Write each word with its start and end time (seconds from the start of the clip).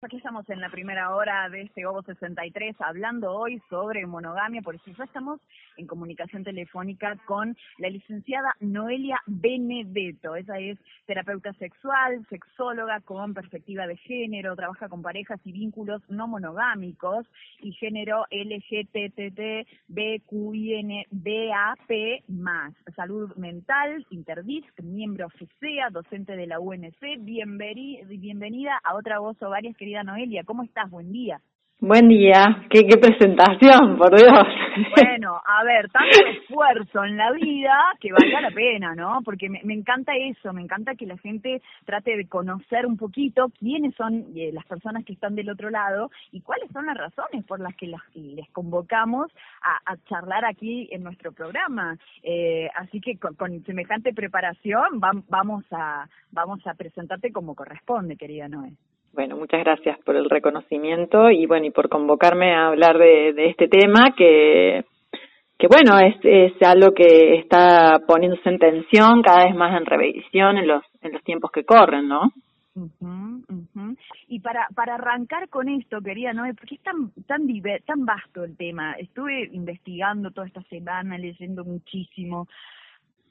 Aquí 0.00 0.18
estamos 0.18 0.48
en 0.48 0.60
la 0.60 0.70
primera 0.70 1.12
hora 1.12 1.48
de 1.48 1.62
este 1.62 1.84
Gobo 1.84 2.02
63 2.02 2.76
hablando 2.78 3.32
hoy 3.32 3.60
sobre 3.68 4.06
monogamia, 4.06 4.62
por 4.62 4.76
eso 4.76 4.92
ya 4.96 5.02
estamos 5.02 5.40
en 5.76 5.88
comunicación 5.88 6.44
telefónica 6.44 7.16
con 7.26 7.56
la 7.78 7.88
licenciada 7.88 8.54
Noelia 8.60 9.20
Benedetto. 9.26 10.36
Ella 10.36 10.56
es 10.60 10.78
terapeuta 11.04 11.52
sexual, 11.54 12.24
sexóloga 12.30 13.00
con 13.00 13.34
perspectiva 13.34 13.88
de 13.88 13.96
género, 13.96 14.54
trabaja 14.54 14.88
con 14.88 15.02
parejas 15.02 15.40
y 15.42 15.50
vínculos 15.50 16.00
no 16.08 16.28
monogámicos 16.28 17.26
y 17.58 17.72
género 17.72 18.24
más. 22.28 22.72
Salud 22.94 23.34
mental, 23.34 24.06
Interdisc, 24.10 24.80
miembro 24.80 25.28
FCEA, 25.30 25.90
docente 25.90 26.36
de 26.36 26.46
la 26.46 26.60
UNC. 26.60 27.00
Bienvenida 27.18 28.80
a 28.84 28.94
otra 28.94 29.18
voz 29.18 29.36
o 29.42 29.50
varias 29.50 29.76
que 29.76 29.87
querida 29.88 30.04
Noelia. 30.04 30.44
¿Cómo 30.44 30.64
estás? 30.64 30.90
Buen 30.90 31.10
día. 31.12 31.40
Buen 31.80 32.08
día. 32.08 32.66
¿Qué, 32.68 32.84
qué 32.86 32.98
presentación, 32.98 33.96
por 33.96 34.14
Dios. 34.14 34.46
Bueno, 34.96 35.40
a 35.44 35.64
ver, 35.64 35.88
tanto 35.90 36.26
esfuerzo 36.28 37.04
en 37.04 37.16
la 37.16 37.32
vida 37.32 37.74
que 38.00 38.12
valga 38.12 38.40
la 38.42 38.50
pena, 38.50 38.94
¿no? 38.94 39.20
Porque 39.24 39.48
me, 39.48 39.74
encanta 39.74 40.12
eso, 40.14 40.52
me 40.52 40.60
encanta 40.60 40.94
que 40.94 41.06
la 41.06 41.16
gente 41.18 41.62
trate 41.84 42.16
de 42.16 42.28
conocer 42.28 42.84
un 42.84 42.96
poquito 42.96 43.50
quiénes 43.58 43.94
son 43.94 44.26
eh, 44.36 44.50
las 44.52 44.66
personas 44.66 45.04
que 45.04 45.14
están 45.14 45.34
del 45.34 45.50
otro 45.50 45.70
lado 45.70 46.10
y 46.32 46.42
cuáles 46.42 46.70
son 46.70 46.86
las 46.86 46.96
razones 46.96 47.44
por 47.44 47.60
las 47.60 47.74
que 47.76 47.90
les 48.14 48.48
convocamos 48.50 49.32
a, 49.62 49.96
charlar 50.08 50.44
aquí 50.44 50.88
en 50.92 51.02
nuestro 51.02 51.32
programa. 51.32 51.96
Eh, 52.22 52.68
así 52.76 53.00
que 53.00 53.16
con, 53.16 53.36
semejante 53.64 54.12
preparación 54.12 55.00
vamos 55.00 55.64
a 55.70 56.08
vamos 56.30 56.64
a 56.66 56.74
presentarte 56.74 57.32
como 57.32 57.54
corresponde, 57.54 58.16
querida 58.16 58.48
Noé. 58.48 58.72
Bueno, 59.12 59.36
muchas 59.36 59.60
gracias 59.64 59.98
por 60.04 60.16
el 60.16 60.30
reconocimiento 60.30 61.30
y 61.30 61.46
bueno, 61.46 61.66
y 61.66 61.70
por 61.70 61.88
convocarme 61.88 62.54
a 62.54 62.68
hablar 62.68 62.98
de, 62.98 63.34
este 63.48 63.68
tema 63.68 64.14
que, 64.16 64.84
que 65.58 65.66
bueno, 65.66 65.98
es, 65.98 66.16
es 66.22 66.52
algo 66.62 66.92
que 66.94 67.36
está 67.36 68.00
poniéndose 68.06 68.48
en 68.48 68.58
tensión, 68.58 69.22
cada 69.22 69.46
vez 69.46 69.54
más 69.54 69.78
en 69.78 69.86
revisión 69.86 70.58
en 70.58 70.66
los, 70.68 70.82
en 71.02 71.12
los 71.12 71.22
tiempos 71.24 71.50
que 71.50 71.64
corren, 71.64 72.06
¿no? 72.08 72.32
Y 74.28 74.40
para, 74.40 74.68
para 74.74 74.94
arrancar 74.94 75.48
con 75.48 75.68
esto, 75.68 76.00
quería, 76.00 76.32
¿no? 76.32 76.44
Porque 76.54 76.76
es 76.76 76.82
tan, 76.82 77.10
tan, 77.26 77.46
tan 77.84 78.04
vasto 78.04 78.44
el 78.44 78.56
tema. 78.56 78.92
Estuve 78.92 79.48
investigando 79.52 80.30
toda 80.30 80.46
esta 80.46 80.62
semana, 80.64 81.18
leyendo 81.18 81.64
muchísimo 81.64 82.46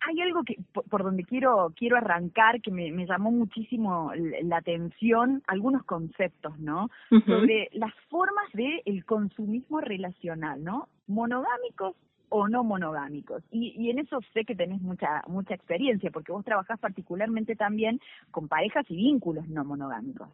hay 0.02 0.22
algo 0.22 0.44
que 0.44 0.58
por, 0.90 1.04
donde 1.04 1.24
quiero 1.24 1.74
quiero 1.76 1.98
arrancar 1.98 2.62
que 2.62 2.72
me, 2.72 3.06
llamó 3.06 3.32
muchísimo 3.32 4.12
la 4.44 4.58
atención 4.58 5.44
algunos 5.48 5.84
conceptos 5.84 6.58
no 6.60 6.90
sobre 7.26 7.70
las 7.74 7.94
formas 8.10 8.46
de 8.54 8.82
el 8.86 9.06
consumismo 9.06 9.82
relacional 9.82 10.64
no 10.64 10.88
monogámicos 11.08 11.96
o 12.30 12.48
no 12.48 12.64
monogámicos 12.64 13.44
y, 13.52 13.74
y 13.78 13.90
en 13.90 14.00
eso 14.00 14.20
sé 14.34 14.44
que 14.46 14.56
tenés 14.56 14.82
mucha 14.82 15.24
mucha 15.28 15.54
experiencia 15.54 16.12
porque 16.12 16.32
vos 16.32 16.44
trabajás 16.44 16.80
particularmente 16.80 17.56
también 17.56 18.00
con 18.32 18.48
parejas 18.48 18.86
y 18.90 18.96
vínculos 18.96 19.48
no 19.48 19.64
monogámicos 19.64 20.30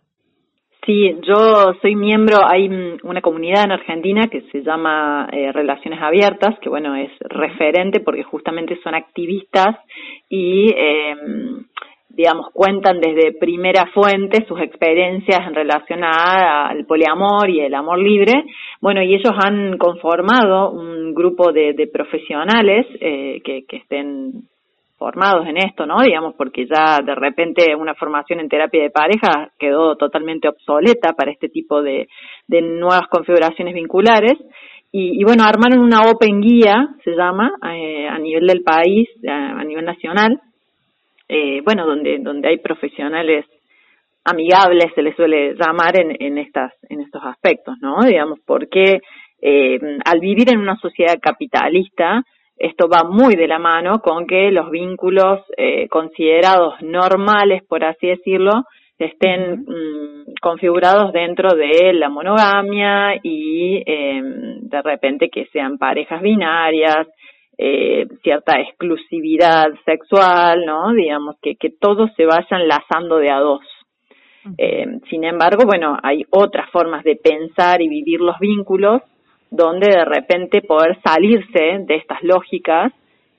Sí, 0.86 1.16
yo 1.22 1.76
soy 1.82 1.96
miembro, 1.96 2.40
hay 2.46 2.68
una 3.04 3.22
comunidad 3.22 3.64
en 3.64 3.72
Argentina 3.72 4.28
que 4.28 4.42
se 4.52 4.64
llama 4.64 5.30
eh, 5.32 5.50
Relaciones 5.54 6.02
Abiertas, 6.02 6.60
que 6.60 6.68
bueno, 6.68 6.94
es 6.96 7.10
referente 7.22 8.02
porque 8.02 8.24
justamente 8.24 8.78
son 8.84 8.94
activistas 8.94 9.78
y, 10.28 10.74
eh, 10.76 11.16
digamos, 12.10 12.48
cuentan 12.52 13.00
desde 13.00 13.32
primera 13.32 13.86
fuente 13.94 14.46
sus 14.46 14.60
experiencias 14.60 15.40
en 15.48 15.56
relación 15.56 16.04
al 16.04 16.86
poliamor 16.86 17.50
y 17.50 17.62
el 17.62 17.76
amor 17.76 18.00
libre. 18.00 18.44
Bueno, 18.82 19.02
y 19.02 19.16
ellos 19.16 19.34
han 19.42 19.78
conformado 19.78 20.72
un 20.72 21.14
grupo 21.14 21.54
de, 21.54 21.72
de 21.74 21.88
profesionales 21.88 22.88
eh, 23.00 23.40
que, 23.42 23.64
que 23.66 23.78
estén 23.78 24.50
formados 24.98 25.48
en 25.48 25.58
esto, 25.58 25.86
¿no? 25.86 26.02
Digamos, 26.02 26.36
porque 26.36 26.66
ya 26.66 27.00
de 27.04 27.16
repente 27.16 27.76
una 27.76 27.96
formación 27.96 28.40
en 28.40 28.50
terapia 28.50 28.84
de 28.84 28.90
pareja 28.90 29.52
quedó 29.60 29.96
totalmente 29.96 30.48
obsoleta 30.48 31.14
para 31.14 31.32
este 31.32 31.50
tipo 31.50 31.82
de, 31.82 32.08
de 32.48 32.62
nuevas 32.62 33.08
configuraciones 33.10 33.74
vinculares. 33.74 34.34
Y, 34.96 35.24
bueno, 35.24 35.44
armaron 35.44 35.80
una 35.80 36.02
Open 36.02 36.40
Guía, 36.40 36.88
se 37.04 37.16
llama, 37.16 37.52
eh, 37.74 38.08
a 38.08 38.20
nivel 38.20 38.46
del 38.46 38.62
país, 38.62 39.10
a, 39.28 39.64
nivel 39.64 39.86
nacional, 39.86 40.40
eh, 41.28 41.62
bueno, 41.66 41.88
donde, 41.88 42.20
donde 42.20 42.50
hay 42.50 42.60
profesionales 42.60 43.44
amigables, 44.24 44.94
se 44.94 45.02
les 45.02 45.16
suele 45.16 45.56
llamar 45.56 46.00
en, 46.00 46.16
en, 46.20 46.38
estas, 46.38 46.74
en 46.90 47.02
estos 47.02 47.24
aspectos, 47.26 47.76
¿no? 47.82 48.02
Digamos, 48.06 48.40
porque 48.46 49.02
eh, 49.42 49.80
al 50.06 50.20
vivir 50.20 50.50
en 50.54 50.60
una 50.60 50.78
sociedad 50.78 51.20
capitalista, 51.20 52.24
esto 52.64 52.88
va 52.88 53.04
muy 53.04 53.36
de 53.36 53.46
la 53.46 53.60
mano 53.60 54.00
con 54.00 54.26
que 54.26 54.50
los 54.50 54.72
vínculos 54.72 55.42
eh, 55.58 55.90
considerados 55.90 56.82
normales, 56.82 57.62
por 57.68 57.84
así 57.84 58.08
decirlo, 58.08 58.64
estén 58.98 59.66
mm, 59.68 60.34
configurados 60.42 61.12
dentro 61.12 61.50
de 61.56 61.92
la 61.92 62.08
monogamia 62.08 63.16
y 63.22 63.84
em, 63.86 64.62
de 64.62 64.82
repente 64.82 65.30
que 65.30 65.46
sean 65.48 65.78
parejas 65.78 66.22
binarias, 66.22 67.06
eh, 67.58 68.08
cierta 68.24 68.58
exclusividad 68.62 69.68
sexual, 69.84 70.66
¿no? 70.66 70.94
Digamos 70.94 71.36
que, 71.42 71.56
que 71.56 71.70
todos 71.70 72.12
se 72.16 72.26
vayan 72.26 72.66
lazando 72.66 73.18
de 73.18 73.30
a 73.30 73.40
dos. 73.40 73.62
Em, 74.58 75.02
sin 75.10 75.26
embargo, 75.26 75.66
bueno, 75.66 75.98
hay 76.02 76.24
otras 76.30 76.70
formas 76.72 77.04
de 77.04 77.18
pensar 77.18 77.82
y 77.82 77.90
vivir 77.90 78.22
los 78.22 78.40
vínculos 78.40 79.02
donde 79.54 79.88
de 79.88 80.06
repente 80.06 80.62
poder 80.62 81.00
salirse 81.04 81.86
de 81.86 81.96
estas 81.96 82.24
lógicas 82.24 82.92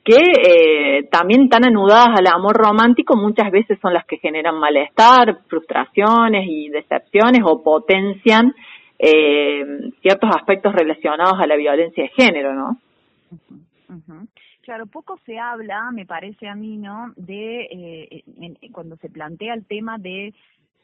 que 0.04 0.16
eh, 0.16 1.08
también 1.10 1.48
tan 1.48 1.64
anudadas 1.64 2.19
al 2.19 2.26
amor 2.26 2.54
romántico 2.56 3.16
muchas 3.16 3.50
veces 3.50 3.78
son 3.80 3.94
las 3.94 4.04
que 4.04 4.19
generan 4.19 4.58
malestar, 4.58 5.41
frustraciones 5.48 6.44
y 6.47 6.69
decepciones 6.69 7.41
o 7.44 7.62
potencian 7.62 8.54
eh, 8.98 9.64
ciertos 10.02 10.30
aspectos 10.36 10.72
relacionados 10.72 11.41
a 11.41 11.47
la 11.47 11.56
violencia 11.56 12.04
de 12.04 12.10
género, 12.10 12.54
¿no? 12.54 12.78
Claro, 14.60 14.86
poco 14.86 15.19
se 15.26 15.38
habla, 15.38 15.91
me 15.92 16.06
parece 16.06 16.48
a 16.48 16.54
mí, 16.54 16.76
¿no? 16.76 17.12
De 17.16 17.62
eh, 17.70 18.25
cuando 18.72 18.96
se 18.96 19.10
plantea 19.10 19.54
el 19.54 19.66
tema 19.66 19.98
de 19.98 20.32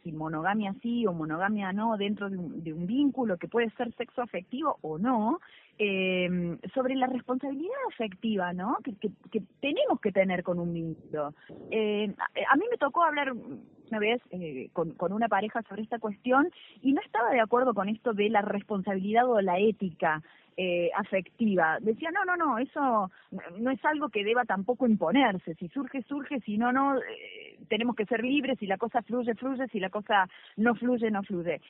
si 0.02 0.12
monogamia 0.12 0.74
sí 0.82 1.06
o 1.06 1.12
monogamia 1.12 1.72
no 1.72 1.96
dentro 1.96 2.30
de 2.30 2.38
un, 2.38 2.62
de 2.62 2.72
un 2.72 2.86
vínculo 2.86 3.36
que 3.36 3.48
puede 3.48 3.70
ser 3.70 3.92
sexo 3.94 4.22
afectivo 4.22 4.78
o 4.82 4.98
no, 4.98 5.40
eh, 5.82 6.58
sobre 6.74 6.94
la 6.94 7.06
responsabilidad 7.06 7.74
afectiva, 7.88 8.52
¿no? 8.52 8.76
Que, 8.84 8.92
que, 9.30 9.42
tenemos 9.60 9.98
que 10.00 10.12
tener 10.12 10.42
con 10.42 10.58
un 10.58 10.74
vínculo. 10.74 11.32
Eh, 11.70 12.12
a, 12.50 12.56
mí 12.56 12.64
me 12.70 12.76
tocó 12.76 13.02
hablar 13.02 13.32
una 13.32 13.98
vez 13.98 14.20
eh, 14.30 14.68
con, 14.74 14.92
con 14.92 15.12
una 15.14 15.28
pareja 15.28 15.62
sobre 15.62 15.82
esta 15.82 15.98
cuestión 15.98 16.50
y 16.82 16.92
no 16.92 17.00
estaba 17.00 17.30
de 17.30 17.40
acuerdo 17.40 17.72
con 17.72 17.88
esto 17.88 18.12
de 18.12 18.28
la 18.28 18.42
responsabilidad 18.42 19.26
o 19.26 19.40
la 19.40 19.58
ética 19.58 20.22
eh, 20.56 20.90
afectiva. 20.96 21.78
Decía, 21.80 22.10
no, 22.10 22.24
no, 22.24 22.36
no, 22.36 22.58
eso 22.58 23.10
no 23.58 23.70
es 23.70 23.84
algo 23.84 24.08
que 24.08 24.24
deba 24.24 24.44
tampoco 24.44 24.86
imponerse. 24.86 25.54
Si 25.54 25.68
surge, 25.68 26.02
surge, 26.02 26.40
si 26.40 26.58
no, 26.58 26.72
no, 26.72 26.96
eh, 26.98 27.58
tenemos 27.68 27.96
que 27.96 28.06
ser 28.06 28.22
libres, 28.22 28.58
si 28.58 28.66
la 28.66 28.78
cosa 28.78 29.02
fluye, 29.02 29.34
fluye, 29.34 29.66
si 29.68 29.80
la 29.80 29.90
cosa 29.90 30.28
no 30.56 30.74
fluye, 30.74 31.10
no 31.10 31.22
fluye. 31.22 31.60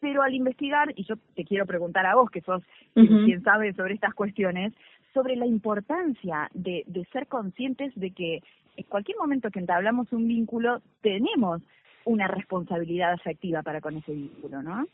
Pero 0.00 0.22
al 0.22 0.34
investigar, 0.34 0.92
y 0.96 1.04
yo 1.04 1.14
te 1.34 1.44
quiero 1.44 1.66
preguntar 1.66 2.06
a 2.06 2.16
vos, 2.16 2.30
que 2.30 2.40
sos 2.40 2.62
quien 2.94 3.42
sabe 3.42 3.72
sobre 3.74 3.94
estas 3.94 4.14
cuestiones, 4.14 4.72
sobre 5.14 5.36
la 5.36 5.46
importancia 5.46 6.50
de, 6.54 6.82
de 6.86 7.04
ser 7.12 7.28
conscientes 7.28 7.92
de 7.94 8.10
que 8.10 8.40
en 8.76 8.84
cualquier 8.84 9.18
momento 9.18 9.50
que 9.50 9.60
entablamos 9.60 10.12
un 10.12 10.26
vínculo, 10.26 10.80
tenemos 11.02 11.62
una 12.04 12.26
responsabilidad 12.26 13.12
afectiva 13.12 13.62
para 13.62 13.80
con 13.80 13.96
ese 13.96 14.12
vínculo, 14.12 14.62
¿no? 14.62 14.86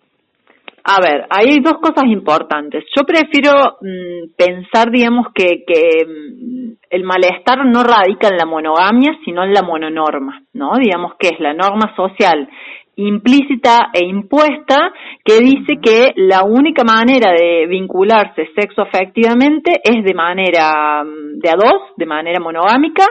A 0.90 1.02
ver, 1.02 1.26
hay 1.28 1.58
dos 1.60 1.74
cosas 1.82 2.04
importantes. 2.06 2.82
Yo 2.96 3.04
prefiero 3.04 3.52
mm, 3.82 4.32
pensar, 4.34 4.90
digamos, 4.90 5.26
que, 5.34 5.62
que 5.66 6.06
mm, 6.06 6.72
el 6.88 7.04
malestar 7.04 7.66
no 7.66 7.82
radica 7.82 8.28
en 8.28 8.38
la 8.38 8.46
monogamia, 8.46 9.12
sino 9.22 9.44
en 9.44 9.52
la 9.52 9.60
mononorma, 9.60 10.42
¿no? 10.54 10.72
Digamos 10.82 11.12
que 11.18 11.28
es 11.28 11.40
la 11.40 11.52
norma 11.52 11.94
social 11.94 12.48
implícita 12.96 13.90
e 13.92 14.04
impuesta 14.04 14.92
que 15.24 15.38
dice 15.38 15.78
que 15.80 16.12
la 16.16 16.42
única 16.42 16.82
manera 16.84 17.30
de 17.30 17.66
vincularse 17.68 18.48
sexo 18.56 18.82
afectivamente 18.82 19.80
es 19.84 20.02
de 20.02 20.14
manera 20.14 21.04
mm, 21.04 21.38
de 21.38 21.50
a 21.50 21.54
dos, 21.54 21.82
de 21.96 22.06
manera 22.06 22.40
monogámica, 22.40 23.04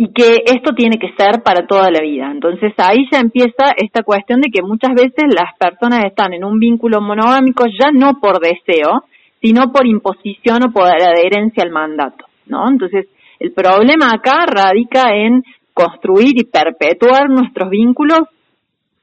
y 0.00 0.12
que 0.12 0.44
esto 0.46 0.74
tiene 0.76 0.96
que 0.96 1.12
ser 1.18 1.42
para 1.42 1.66
toda 1.66 1.90
la 1.90 2.00
vida. 2.00 2.30
Entonces 2.30 2.72
ahí 2.76 3.08
ya 3.10 3.18
empieza 3.18 3.74
esta 3.76 4.04
cuestión 4.04 4.40
de 4.40 4.48
que 4.48 4.62
muchas 4.62 4.94
veces 4.94 5.24
las 5.26 5.58
personas 5.58 6.04
están 6.04 6.32
en 6.34 6.44
un 6.44 6.60
vínculo 6.60 7.00
monogámico 7.00 7.64
ya 7.66 7.90
no 7.92 8.20
por 8.20 8.38
deseo, 8.38 9.02
sino 9.42 9.72
por 9.72 9.88
imposición 9.88 10.62
o 10.62 10.72
por 10.72 10.86
adherencia 10.86 11.64
al 11.64 11.72
mandato, 11.72 12.26
¿no? 12.46 12.68
Entonces 12.70 13.08
el 13.40 13.50
problema 13.50 14.12
acá 14.14 14.46
radica 14.46 15.16
en 15.16 15.42
construir 15.74 16.38
y 16.38 16.44
perpetuar 16.44 17.28
nuestros 17.28 17.68
vínculos 17.68 18.20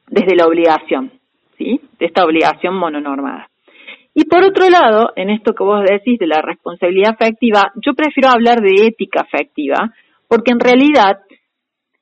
desde 0.08 0.34
la 0.38 0.48
obligación. 0.48 1.12
¿sí? 1.58 1.82
De 2.00 2.06
esta 2.06 2.24
obligación 2.24 2.74
mononormada. 2.74 3.50
Y 4.14 4.24
por 4.30 4.46
otro 4.46 4.70
lado, 4.70 5.12
en 5.18 5.30
esto 5.30 5.54
que 5.54 5.64
vos 5.66 5.84
decís 5.84 6.18
de 6.20 6.28
la 6.28 6.42
responsabilidad 6.42 7.16
afectiva, 7.20 7.74
yo 7.86 7.94
prefiero 7.96 8.30
hablar 8.30 8.62
de 8.62 8.88
ética 8.88 9.24
afectiva, 9.24 9.92
porque 10.28 10.52
en 10.52 10.60
realidad, 10.60 11.20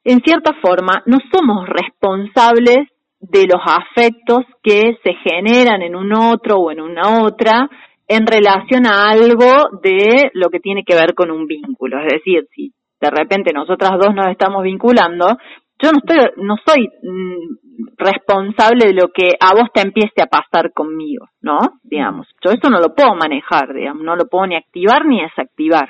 en 0.04 0.20
cierta 0.22 0.54
forma, 0.62 1.04
no 1.06 1.18
somos 1.32 1.68
responsables 1.68 2.88
de 3.20 3.48
los 3.48 3.62
afectos 3.66 4.44
que 4.62 4.98
se 5.04 5.14
generan 5.24 5.82
en 5.82 5.96
un 5.96 6.14
otro 6.14 6.58
o 6.58 6.72
en 6.72 6.82
una 6.82 7.24
otra 7.24 7.70
en 8.08 8.28
relación 8.28 8.86
a 8.86 9.10
algo 9.10 9.80
de 9.82 10.30
lo 10.34 10.50
que 10.50 10.60
tiene 10.60 10.84
que 10.84 10.96
ver 10.96 11.14
con 11.16 11.32
un 11.32 11.48
vínculo. 11.48 12.00
Es 12.00 12.14
decir, 12.14 12.48
si 12.54 12.74
de 13.00 13.10
repente 13.10 13.54
nosotras 13.54 13.94
dos 13.98 14.14
nos 14.14 14.28
estamos 14.28 14.64
vinculando, 14.64 15.38
yo 15.82 15.92
no 15.92 16.00
estoy, 16.00 16.44
no 16.44 16.56
soy 16.66 16.88
mm, 17.02 17.96
responsable 17.98 18.88
de 18.88 18.94
lo 18.94 19.08
que 19.14 19.30
a 19.40 19.54
vos 19.54 19.70
te 19.74 19.82
empiece 19.82 20.22
a 20.22 20.28
pasar 20.28 20.72
conmigo, 20.74 21.28
¿no? 21.42 21.58
Digamos, 21.84 22.28
yo 22.44 22.52
eso 22.52 22.70
no 22.70 22.80
lo 22.80 22.94
puedo 22.94 23.16
manejar, 23.16 23.74
digamos, 23.74 24.04
no 24.04 24.16
lo 24.16 24.26
puedo 24.28 24.48
ni 24.48 24.56
activar 24.56 25.06
ni 25.06 25.22
desactivar. 25.22 25.90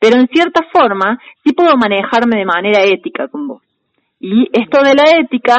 Pero 0.00 0.16
en 0.16 0.26
cierta 0.28 0.62
forma 0.72 1.18
sí 1.44 1.52
puedo 1.52 1.76
manejarme 1.76 2.38
de 2.38 2.46
manera 2.46 2.82
ética 2.82 3.28
con 3.28 3.46
vos. 3.46 3.62
Y 4.18 4.48
esto 4.52 4.82
de 4.82 4.94
la 4.94 5.04
ética, 5.20 5.56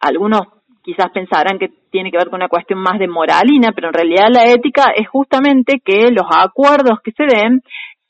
algunos 0.00 0.40
quizás 0.82 1.10
pensarán 1.12 1.58
que 1.58 1.68
tiene 1.90 2.10
que 2.10 2.16
ver 2.16 2.28
con 2.28 2.40
una 2.40 2.48
cuestión 2.48 2.80
más 2.80 2.98
de 2.98 3.08
moralina, 3.08 3.72
pero 3.74 3.88
en 3.88 3.94
realidad 3.94 4.28
la 4.30 4.44
ética 4.44 4.92
es 4.94 5.08
justamente 5.08 5.80
que 5.84 6.10
los 6.10 6.26
acuerdos 6.30 7.00
que 7.04 7.12
se 7.12 7.24
den 7.24 7.62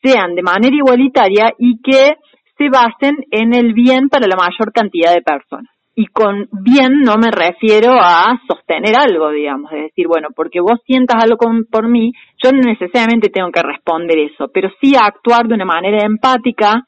sean 0.02 0.34
de 0.34 0.42
manera 0.42 0.74
igualitaria 0.74 1.52
y 1.58 1.80
que 1.82 2.16
se 2.56 2.68
basen 2.68 3.16
en 3.30 3.54
el 3.54 3.74
bien 3.74 4.08
para 4.08 4.26
la 4.26 4.36
mayor 4.36 4.72
cantidad 4.72 5.12
de 5.12 5.22
personas. 5.22 5.75
Y 5.98 6.06
con 6.08 6.48
bien 6.52 7.00
no 7.02 7.16
me 7.16 7.31
refiero 7.31 7.93
a 7.98 8.38
sostener 8.46 8.94
algo, 8.96 9.31
digamos, 9.31 9.72
es 9.72 9.84
decir, 9.84 10.06
bueno, 10.06 10.28
porque 10.37 10.60
vos 10.60 10.78
sientas 10.87 11.25
algo 11.25 11.38
por 11.70 11.88
mí, 11.88 12.12
yo 12.44 12.52
no 12.52 12.60
necesariamente 12.60 13.31
tengo 13.31 13.50
que 13.50 13.62
responder 13.62 14.19
eso, 14.19 14.48
pero 14.52 14.69
sí 14.78 14.94
actuar 14.94 15.48
de 15.48 15.54
una 15.54 15.64
manera 15.64 16.04
empática, 16.04 16.87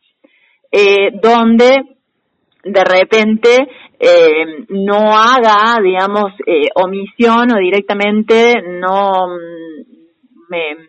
eh, 0.70 1.10
donde 1.22 1.96
de 2.62 2.84
repente 2.84 3.56
eh, 3.98 4.66
no 4.68 5.16
haga, 5.16 5.80
digamos, 5.82 6.32
eh, 6.46 6.68
omisión 6.74 7.50
o 7.54 7.58
directamente 7.58 8.62
no 8.62 9.26
mm, 9.26 10.50
me 10.50 10.88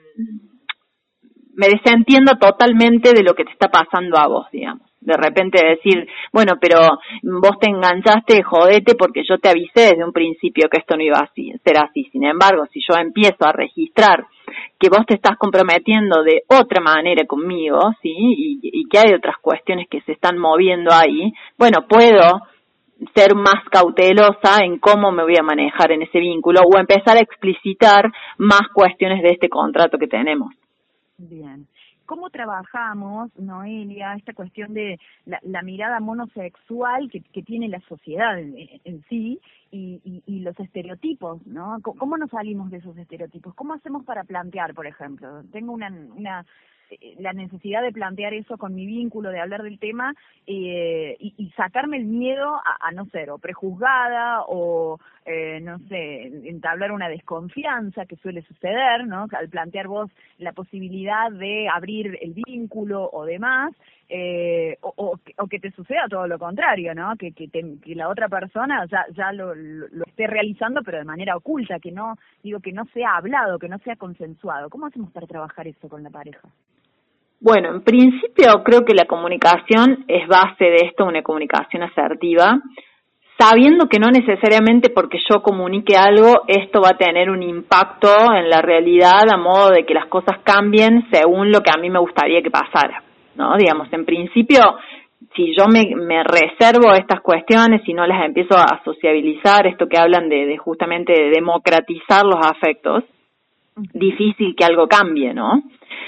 me 1.59 1.67
desentiendo 1.67 2.37
totalmente 2.39 3.11
de 3.13 3.21
lo 3.21 3.33
que 3.33 3.43
te 3.43 3.51
está 3.51 3.67
pasando 3.67 4.17
a 4.17 4.27
vos, 4.27 4.47
digamos. 4.49 4.88
De 5.09 5.17
repente 5.17 5.59
decir, 5.65 6.07
bueno, 6.31 6.53
pero 6.61 6.77
vos 7.23 7.59
te 7.59 7.69
enganchaste, 7.69 8.43
jodete, 8.43 8.95
porque 8.95 9.23
yo 9.27 9.37
te 9.39 9.49
avisé 9.49 9.91
desde 9.91 10.05
un 10.05 10.13
principio 10.13 10.69
que 10.69 10.77
esto 10.79 10.95
no 10.95 11.03
iba 11.03 11.17
a 11.17 11.31
ser 11.33 11.77
así. 11.77 12.07
Sin 12.11 12.23
embargo, 12.23 12.65
si 12.71 12.79
yo 12.87 12.95
empiezo 12.99 13.47
a 13.47 13.51
registrar 13.51 14.25
que 14.79 14.89
vos 14.89 15.05
te 15.05 15.15
estás 15.15 15.37
comprometiendo 15.37 16.23
de 16.23 16.43
otra 16.47 16.81
manera 16.81 17.25
conmigo, 17.25 17.79
¿sí? 18.01 18.13
Y, 18.15 18.87
que 18.89 18.97
hay 18.97 19.13
otras 19.13 19.35
cuestiones 19.41 19.87
que 19.89 20.01
se 20.01 20.13
están 20.13 20.37
moviendo 20.37 20.91
ahí, 20.91 21.31
bueno, 21.57 21.85
puedo 21.87 22.41
ser 23.15 23.35
más 23.35 23.63
cautelosa 23.71 24.63
en 24.63 24.79
cómo 24.79 25.11
me 25.11 25.23
voy 25.23 25.35
a 25.39 25.43
manejar 25.43 25.91
en 25.91 26.01
ese 26.01 26.19
vínculo 26.19 26.61
o 26.61 26.77
empezar 26.77 27.17
a 27.17 27.21
explicitar 27.21 28.11
más 28.37 28.61
cuestiones 28.73 29.21
de 29.21 29.29
este 29.29 29.47
contrato 29.47 29.97
que 29.97 30.07
tenemos. 30.07 30.53
Bien. 31.17 31.67
¿Cómo 32.09 32.31
trabajamos, 32.31 33.29
Noelia, 33.37 34.15
esta 34.15 34.33
cuestión 34.33 34.73
de 34.73 34.97
la, 35.25 35.61
mirada 35.61 35.99
monosexual 35.99 37.07
que, 37.11 37.43
tiene 37.43 37.67
la 37.67 37.79
sociedad 37.81 38.39
en, 38.39 39.03
sí 39.09 39.39
y, 39.69 40.23
y, 40.25 40.39
los 40.39 40.59
estereotipos, 40.59 41.45
¿no? 41.45 41.77
¿Cómo 41.83 42.17
nos 42.17 42.31
salimos 42.31 42.71
de 42.71 42.77
esos 42.77 42.97
estereotipos? 42.97 43.53
¿Cómo 43.53 43.75
hacemos 43.75 44.05
para 44.05 44.23
plantear, 44.23 44.73
por 44.73 44.87
ejemplo? 44.87 45.43
Tengo 45.51 45.71
una, 45.71 45.89
una 46.15 46.47
eh, 46.89 47.15
la 47.19 47.33
necesidad 47.33 47.83
de 47.83 47.91
plantear 47.91 48.33
eso 48.33 48.57
con 48.57 48.73
mi 48.73 48.85
vínculo, 48.85 49.29
de 49.29 49.39
hablar 49.39 49.61
del 49.61 49.77
tema 49.77 50.15
eh, 50.47 51.15
y, 51.19 51.49
sacarme 51.55 51.97
el 51.97 52.05
miedo 52.05 52.55
a, 52.55 52.91
no 52.91 53.05
ser 53.07 53.29
o 53.29 53.37
prejuzgada 53.37 54.43
o, 54.47 54.99
eh, 55.31 55.59
no 55.61 55.77
sé, 55.87 56.23
entablar 56.49 56.91
una 56.91 57.07
desconfianza 57.07 58.07
que 58.07 58.15
suele 58.15 58.41
suceder, 58.41 59.05
¿no? 59.05 59.27
Al 59.31 59.47
plantear 59.47 59.87
vos 59.87 60.09
la 60.39 60.53
posibilidad 60.53 61.29
de 61.31 61.67
abrir 61.69 62.17
el 62.19 62.33
vínculo 62.33 63.07
o 63.13 63.25
demás, 63.25 63.71
eh, 64.09 64.75
o, 64.81 65.19
o, 65.37 65.47
que 65.47 65.59
te 65.59 65.69
suceda 65.69 66.07
todo 66.09 66.25
lo 66.25 66.39
contrario, 66.39 66.95
¿no? 66.95 67.15
Que, 67.15 67.31
que, 67.31 67.47
que 67.47 67.93
la 67.93 68.09
otra 68.09 68.27
persona 68.27 68.87
ya, 68.89 69.05
ya 69.15 69.31
lo, 69.31 69.53
lo, 69.53 70.03
esté 70.07 70.25
realizando, 70.25 70.81
pero 70.83 70.97
de 70.97 71.03
manera 71.03 71.37
oculta, 71.37 71.77
que 71.79 71.91
no, 71.91 72.15
digo, 72.41 72.59
que 72.59 72.71
no 72.71 72.85
sea 72.85 73.17
hablado, 73.17 73.59
que 73.59 73.69
no 73.69 73.77
sea 73.79 73.97
consensuado. 73.97 74.71
¿Cómo 74.71 74.87
hacemos 74.87 75.11
para 75.11 75.27
trabajar 75.27 75.67
eso 75.67 75.87
con 75.87 76.01
la 76.01 76.09
pareja? 76.09 76.49
Bueno, 77.39 77.69
en 77.69 77.83
principio 77.83 78.63
creo 78.65 78.83
que 78.83 78.95
la 78.95 79.05
comunicación 79.05 80.05
es 80.07 80.27
base 80.27 80.65
de 80.65 80.87
esto, 80.87 81.05
una 81.05 81.21
comunicación 81.21 81.83
asertiva, 81.83 82.59
sabiendo 83.39 83.87
que 83.87 83.99
no 83.99 84.11
necesariamente 84.11 84.89
porque 84.89 85.17
yo 85.29 85.41
comunique 85.41 85.95
algo, 85.95 86.43
esto 86.47 86.81
va 86.81 86.89
a 86.89 86.97
tener 86.97 87.29
un 87.29 87.41
impacto 87.41 88.09
en 88.35 88.49
la 88.49 88.61
realidad 88.61 89.31
a 89.31 89.37
modo 89.37 89.69
de 89.69 89.85
que 89.85 89.93
las 89.93 90.07
cosas 90.07 90.39
cambien 90.43 91.07
según 91.09 91.49
lo 91.49 91.61
que 91.61 91.71
a 91.73 91.79
mí 91.79 91.89
me 91.89 91.99
gustaría 91.99 92.41
que 92.41 92.51
pasara, 92.51 93.01
¿no? 93.35 93.55
Digamos, 93.57 93.87
en 93.93 94.05
principio, 94.05 94.59
si 95.35 95.55
yo 95.55 95.67
me, 95.67 95.95
me 95.95 96.21
reservo 96.23 96.93
estas 96.93 97.21
cuestiones 97.21 97.81
y 97.87 97.93
no 97.93 98.05
las 98.05 98.25
empiezo 98.25 98.57
a 98.57 98.81
sociabilizar, 98.83 99.67
esto 99.67 99.87
que 99.87 99.97
hablan 99.97 100.27
de, 100.27 100.45
de 100.45 100.57
justamente 100.57 101.13
de 101.13 101.29
democratizar 101.29 102.25
los 102.25 102.45
afectos, 102.45 103.05
difícil 103.93 104.53
que 104.57 104.65
algo 104.65 104.87
cambie, 104.87 105.33
¿no? 105.33 105.63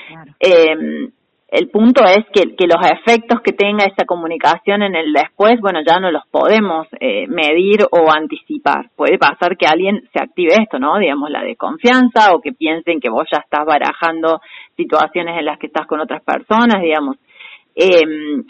Claro. 0.09 0.31
Eh, 0.37 1.11
el 1.51 1.69
punto 1.69 2.01
es 2.05 2.25
que, 2.31 2.45
los 2.65 2.79
efectos 2.89 3.41
que 3.41 3.51
tenga 3.51 3.83
esa 3.83 4.05
comunicación 4.05 4.83
en 4.83 4.95
el 4.95 5.11
después, 5.11 5.59
bueno, 5.59 5.81
ya 5.85 5.99
no 5.99 6.09
los 6.09 6.25
podemos 6.27 6.87
eh, 7.01 7.27
medir 7.27 7.85
o 7.91 8.09
anticipar. 8.09 8.89
Puede 8.95 9.17
pasar 9.17 9.57
que 9.57 9.65
alguien 9.65 10.07
se 10.13 10.23
active 10.23 10.53
esto, 10.53 10.79
¿no? 10.79 10.97
Digamos, 10.97 11.29
la 11.29 11.43
de 11.43 11.57
confianza 11.57 12.33
o 12.33 12.39
que 12.39 12.53
piensen 12.53 13.01
que 13.01 13.09
vos 13.09 13.25
ya 13.29 13.39
estás 13.39 13.65
barajando 13.65 14.39
situaciones 14.77 15.37
en 15.37 15.45
las 15.45 15.59
que 15.59 15.67
estás 15.67 15.85
con 15.87 15.99
otras 15.99 16.23
personas, 16.23 16.81
digamos. 16.81 17.17
Eh, 17.75 18.43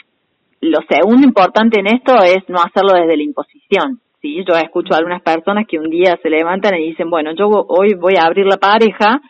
lo 0.62 0.78
segundo 0.88 1.26
importante 1.26 1.80
en 1.80 1.88
esto 1.88 2.14
es 2.24 2.48
no 2.50 2.60
hacerlo 2.60 2.94
desde 2.94 3.18
la 3.18 3.24
imposición. 3.24 4.00
¿sí? 4.22 4.46
Yo 4.48 4.56
escucho 4.58 4.94
a 4.94 4.98
algunas 4.98 5.24
personas 5.24 5.66
que 5.68 5.80
un 5.80 5.90
día 5.90 6.20
se 6.22 6.30
levantan 6.30 6.76
y 6.76 6.90
dicen, 6.90 7.10
bueno, 7.10 7.32
yo 7.34 7.48
hoy 7.48 7.96
voy 7.96 8.14
a 8.20 8.28
abrir 8.28 8.46
la 8.46 8.58
pareja 8.58 9.22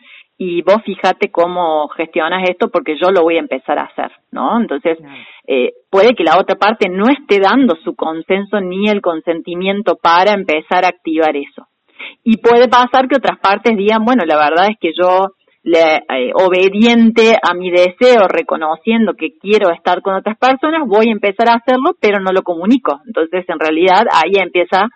y 0.44 0.60
vos 0.62 0.82
fíjate 0.84 1.30
cómo 1.30 1.86
gestionas 1.96 2.42
esto 2.50 2.68
porque 2.68 2.96
yo 3.00 3.12
lo 3.12 3.22
voy 3.22 3.36
a 3.36 3.40
empezar 3.46 3.78
a 3.78 3.84
hacer, 3.84 4.10
¿no? 4.32 4.60
Entonces, 4.60 4.98
eh, 5.46 5.70
puede 5.88 6.16
que 6.16 6.24
la 6.24 6.36
otra 6.36 6.56
parte 6.56 6.88
no 6.88 7.04
esté 7.08 7.38
dando 7.38 7.76
su 7.84 7.94
consenso 7.94 8.60
ni 8.60 8.88
el 8.88 9.00
consentimiento 9.00 9.94
para 9.94 10.32
empezar 10.32 10.84
a 10.84 10.88
activar 10.88 11.36
eso. 11.36 11.68
Y 12.24 12.38
puede 12.38 12.66
pasar 12.66 13.06
que 13.06 13.18
otras 13.18 13.38
partes 13.38 13.76
digan, 13.76 14.04
bueno, 14.04 14.24
la 14.26 14.36
verdad 14.36 14.66
es 14.70 14.78
que 14.80 14.90
yo, 15.00 15.28
le, 15.62 15.98
eh, 15.98 16.32
obediente 16.34 17.36
a 17.40 17.54
mi 17.54 17.70
deseo, 17.70 18.26
reconociendo 18.26 19.14
que 19.14 19.38
quiero 19.38 19.70
estar 19.70 20.02
con 20.02 20.14
otras 20.14 20.36
personas, 20.38 20.88
voy 20.88 21.06
a 21.08 21.12
empezar 21.12 21.48
a 21.50 21.54
hacerlo, 21.54 21.94
pero 22.00 22.18
no 22.18 22.32
lo 22.32 22.42
comunico. 22.42 23.00
Entonces, 23.06 23.44
en 23.48 23.60
realidad, 23.60 24.06
ahí 24.12 24.42
empieza 24.42 24.88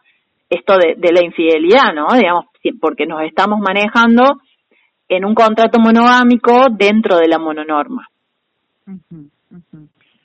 esto 0.51 0.77
de, 0.77 0.97
de 0.97 1.13
la 1.13 1.25
infidelidad, 1.25 1.95
¿no? 1.95 2.09
Digamos, 2.19 2.47
porque 2.81 3.07
nos 3.07 3.23
estamos 3.23 3.61
manejando 3.61 4.41
en 5.09 5.25
un 5.25 5.35
contrato 5.35 5.79
monogámico 5.79 6.69
dentro 6.71 7.19
de 7.19 7.29
la 7.29 7.39
mononorma. 7.39 8.09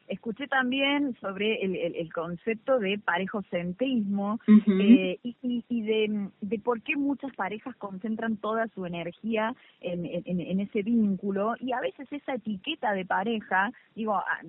Escuché 0.07 0.45
también 0.47 1.15
sobre 1.21 1.63
el, 1.63 1.73
el, 1.73 2.11
concepto 2.11 2.79
de 2.79 2.99
parejocentrismo 2.99 4.41
eh, 4.45 5.17
y, 5.23 5.63
y, 5.69 5.81
de, 5.83 6.27
de, 6.41 6.59
por 6.59 6.81
qué 6.81 6.97
muchas 6.97 7.33
parejas 7.33 7.73
concentran 7.77 8.35
toda 8.35 8.67
su 8.75 8.85
energía 8.85 9.55
en, 9.79 10.05
en, 10.05 10.41
en, 10.41 10.59
ese 10.59 10.81
vínculo 10.81 11.55
y 11.61 11.71
a 11.71 11.79
veces 11.79 12.11
esa 12.11 12.33
etiqueta 12.33 12.91
de 12.91 13.05
pareja, 13.05 13.71
digo, 13.95 14.15
ah, 14.15 14.41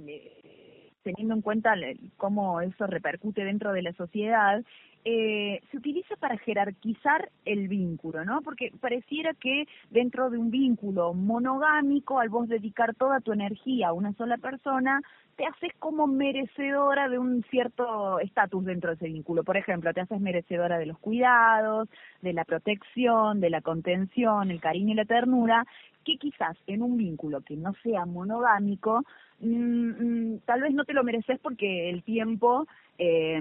teniendo 1.02 1.34
en 1.34 1.42
cuenta 1.42 1.74
cómo 2.16 2.60
eso 2.60 2.86
repercute 2.86 3.44
dentro 3.44 3.72
de 3.72 3.82
la 3.82 3.92
sociedad, 3.94 4.62
eh, 5.04 5.60
se 5.70 5.76
utiliza 5.76 6.14
para 6.16 6.38
jerarquizar 6.38 7.30
el 7.44 7.66
vínculo, 7.66 8.24
¿no? 8.24 8.40
Porque 8.42 8.70
pareciera 8.80 9.34
que 9.34 9.66
dentro 9.90 10.30
de 10.30 10.38
un 10.38 10.50
vínculo 10.50 11.12
monogámico, 11.12 12.20
al 12.20 12.28
vos 12.28 12.48
dedicar 12.48 12.94
toda 12.94 13.20
tu 13.20 13.32
energía 13.32 13.88
a 13.88 13.92
una 13.92 14.12
sola 14.12 14.38
persona, 14.38 15.00
te 15.36 15.46
haces 15.46 15.72
como 15.78 16.06
merecedora 16.06 17.08
de 17.08 17.18
un 17.18 17.42
cierto 17.50 18.18
estatus 18.20 18.64
dentro 18.64 18.90
de 18.90 18.96
ese 18.96 19.06
vínculo. 19.06 19.44
Por 19.44 19.56
ejemplo, 19.56 19.92
te 19.92 20.00
haces 20.00 20.20
merecedora 20.20 20.78
de 20.78 20.86
los 20.86 20.98
cuidados, 20.98 21.88
de 22.20 22.32
la 22.32 22.44
protección, 22.44 23.40
de 23.40 23.50
la 23.50 23.62
contención, 23.62 24.50
el 24.50 24.60
cariño 24.60 24.92
y 24.92 24.96
la 24.96 25.04
ternura, 25.04 25.66
que 26.04 26.18
quizás 26.18 26.56
en 26.66 26.82
un 26.82 26.96
vínculo 26.96 27.40
que 27.40 27.56
no 27.56 27.72
sea 27.82 28.04
monogámico, 28.04 29.02
mm, 29.40 30.34
mm, 30.34 30.38
tal 30.44 30.62
vez 30.62 30.74
no 30.74 30.84
te 30.84 30.94
lo 30.94 31.04
mereces 31.04 31.38
porque 31.40 31.90
el 31.90 32.02
tiempo... 32.02 32.66
Eh, 32.98 33.40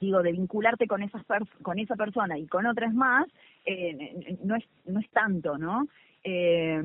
digo, 0.00 0.22
de 0.22 0.32
vincularte 0.32 0.86
con 0.86 1.02
esas 1.02 1.22
con 1.62 1.78
esa 1.78 1.96
persona 1.96 2.36
y 2.36 2.46
con 2.46 2.66
otras 2.66 2.92
más, 2.92 3.26
eh, 3.64 4.36
no 4.42 4.56
es 4.56 4.64
no 4.86 5.00
es 5.00 5.08
tanto, 5.10 5.56
¿no? 5.56 5.86
Eh, 6.22 6.82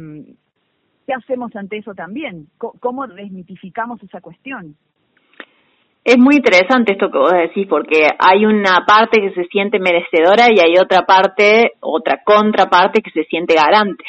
¿Qué 1.09 1.15
hacemos 1.15 1.55
ante 1.55 1.77
eso 1.77 1.95
también? 1.95 2.49
¿Cómo 2.59 3.07
desmitificamos 3.07 3.99
esa 4.03 4.21
cuestión? 4.21 4.75
Es 6.03 6.19
muy 6.19 6.35
interesante 6.35 6.91
esto 6.91 7.09
que 7.09 7.17
vos 7.17 7.31
decís 7.31 7.65
porque 7.67 8.09
hay 8.19 8.45
una 8.45 8.85
parte 8.85 9.19
que 9.19 9.31
se 9.33 9.45
siente 9.45 9.79
merecedora 9.79 10.49
y 10.51 10.59
hay 10.59 10.75
otra 10.79 11.07
parte, 11.07 11.71
otra 11.79 12.21
contraparte 12.23 13.01
que 13.01 13.09
se 13.09 13.23
siente 13.23 13.55
garante, 13.55 14.03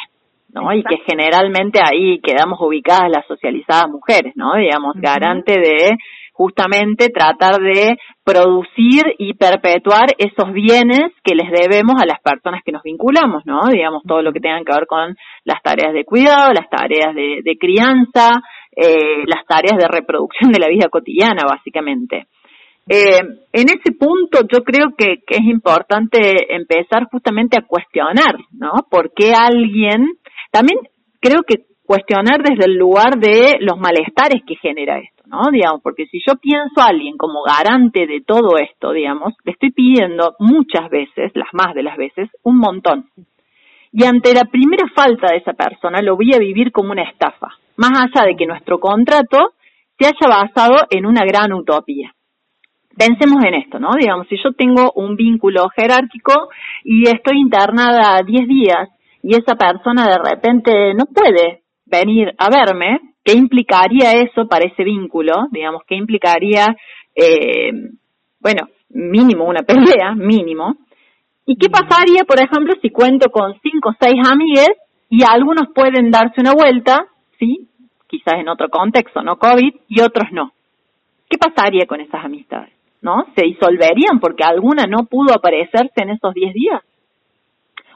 ¿no? 0.53 0.75
Y 0.75 0.83
que 0.83 0.99
generalmente 1.11 1.81
ahí 1.83 2.21
quedamos 2.21 2.61
ubicadas 2.61 3.11
las 3.11 3.27
socializadas 3.27 3.89
mujeres, 3.89 4.35
¿no? 4.37 4.57
Digamos, 4.57 4.95
garante 4.97 5.53
de 5.59 5.97
justamente 6.33 7.09
tratar 7.09 7.61
de 7.61 7.97
producir 8.25 9.03
y 9.19 9.35
perpetuar 9.35 10.07
esos 10.19 10.53
bienes 10.53 11.13
que 11.25 11.35
les 11.35 11.51
debemos 11.51 12.01
a 12.01 12.07
las 12.07 12.21
personas 12.21 12.63
que 12.65 12.73
nos 12.73 12.83
vinculamos, 12.83 13.45
¿no? 13.47 13.61
Digamos, 13.71 14.03
todo 14.07 14.23
lo 14.23 14.33
que 14.33 14.41
tenga 14.41 14.59
que 14.65 14.73
ver 14.73 14.87
con 14.87 15.17
las 15.45 15.63
tareas 15.63 15.93
de 15.93 16.05
cuidado, 16.05 16.53
las 16.53 16.69
tareas 16.71 17.15
de, 17.15 17.57
crianza, 17.59 18.43
eh, 18.75 19.25
las 19.27 19.45
tareas 19.47 19.79
de 19.79 19.89
reproducción 19.89 20.53
de 20.53 20.61
la 20.61 20.69
vida 20.69 20.89
cotidiana, 20.89 21.43
básicamente. 21.49 22.27
Eh, 22.89 23.21
en 23.53 23.69
ese 23.69 23.93
punto 23.99 24.41
yo 24.51 24.65
creo 24.65 24.95
que, 24.97 25.23
que, 25.27 25.37
es 25.37 25.45
importante 25.45 26.55
empezar 26.55 27.05
justamente 27.11 27.59
a 27.59 27.67
cuestionar, 27.67 28.37
¿no? 28.53 28.73
¿Por 28.91 29.13
qué 29.15 29.33
alguien, 29.33 30.07
también 30.51 30.79
creo 31.21 31.43
que 31.47 31.67
cuestionar 31.91 32.41
desde 32.41 32.71
el 32.71 32.79
lugar 32.79 33.19
de 33.19 33.57
los 33.59 33.77
malestares 33.77 34.43
que 34.47 34.55
genera 34.55 35.01
esto. 35.01 35.20
¿No? 35.31 35.51
Digamos, 35.51 35.81
porque 35.83 36.07
si 36.07 36.21
yo 36.27 36.35
pienso 36.37 36.81
a 36.81 36.87
alguien 36.87 37.17
como 37.17 37.43
garante 37.43 38.07
de 38.07 38.21
todo 38.21 38.59
esto, 38.59 38.93
digamos, 38.93 39.35
le 39.45 39.53
estoy 39.53 39.71
pidiendo 39.71 40.35
muchas 40.41 40.91
veces, 40.91 41.31
las 41.35 41.49
más 41.53 41.75
de 41.75 41.85
las 41.85 41.97
veces, 41.97 42.29
un 42.43 42.59
montón. 42.59 43.07
Y 43.93 44.05
ante 44.05 44.35
la 44.35 44.45
primera 44.45 44.87
falta 44.95 45.29
de 45.31 45.39
esa 45.39 45.53
persona 45.53 46.03
lo 46.03 46.17
voy 46.17 46.35
a 46.35 46.39
vivir 46.39 46.73
como 46.73 46.93
una 46.93 47.05
estafa, 47.05 47.49
más 47.77 47.93
allá 47.93 48.27
de 48.27 48.37
que 48.37 48.47
nuestro 48.47 48.79
contrato 48.79 49.55
se 49.99 50.07
haya 50.07 50.29
basado 50.29 50.87
en 50.91 51.07
una 51.07 51.25
gran 51.25 51.53
utopía. 51.53 52.13
Pensemos 52.97 53.45
en 53.45 53.55
esto, 53.55 53.79
¿no? 53.79 53.91
Digamos, 53.99 54.27
si 54.29 54.37
yo 54.43 54.53
tengo 54.53 54.93
un 54.97 55.15
vínculo 55.15 55.69
jerárquico 55.71 56.51
y 56.85 57.09
estoy 57.09 57.39
internada 57.39 58.21
10 58.23 58.49
días 58.49 58.89
y 59.23 59.35
esa 59.35 59.55
persona 59.55 60.09
de 60.09 60.19
repente 60.19 60.95
no 60.95 61.07
puede 61.07 61.63
venir 61.87 62.35
a 62.37 62.49
verme, 62.51 63.10
¿Qué 63.25 63.33
implicaría 63.33 64.13
eso 64.13 64.49
para 64.49 64.67
ese 64.67 64.83
vínculo? 64.83 65.47
Digamos, 65.51 65.83
¿qué 65.87 65.95
implicaría, 65.95 66.67
eh, 67.15 67.71
bueno, 68.41 68.69
mínimo 68.89 69.45
una 69.45 69.63
pelea, 69.63 70.15
mínimo? 70.15 70.77
¿Y 71.47 71.57
qué 71.57 71.69
pasaría, 71.69 72.25
por 72.25 72.41
ejemplo, 72.41 72.75
si 72.81 72.91
cuento 72.91 73.31
con 73.31 73.55
cinco 73.61 73.91
o 73.91 73.97
seis 74.01 74.21
amigues 74.31 74.71
y 75.09 75.23
algunos 75.25 75.69
pueden 75.75 76.11
darse 76.11 76.41
una 76.41 76.53
vuelta, 76.53 77.07
¿sí? 77.39 77.69
Quizás 78.07 78.35
en 78.35 78.49
otro 78.49 78.69
contexto, 78.69 79.23
no 79.23 79.37
COVID, 79.37 79.75
y 79.89 80.01
otros 80.01 80.29
no. 80.33 80.53
¿Qué 81.29 81.39
pasaría 81.39 81.87
con 81.87 82.01
esas 82.01 82.25
amistades? 82.25 82.73
¿No? 83.03 83.25
¿Se 83.35 83.45
disolverían 83.45 84.21
porque 84.21 84.45
alguna 84.45 84.85
no 84.87 85.07
pudo 85.07 85.33
aparecerse 85.35 86.03
en 86.03 86.11
esos 86.11 86.35
diez 86.35 86.53
días? 86.53 86.83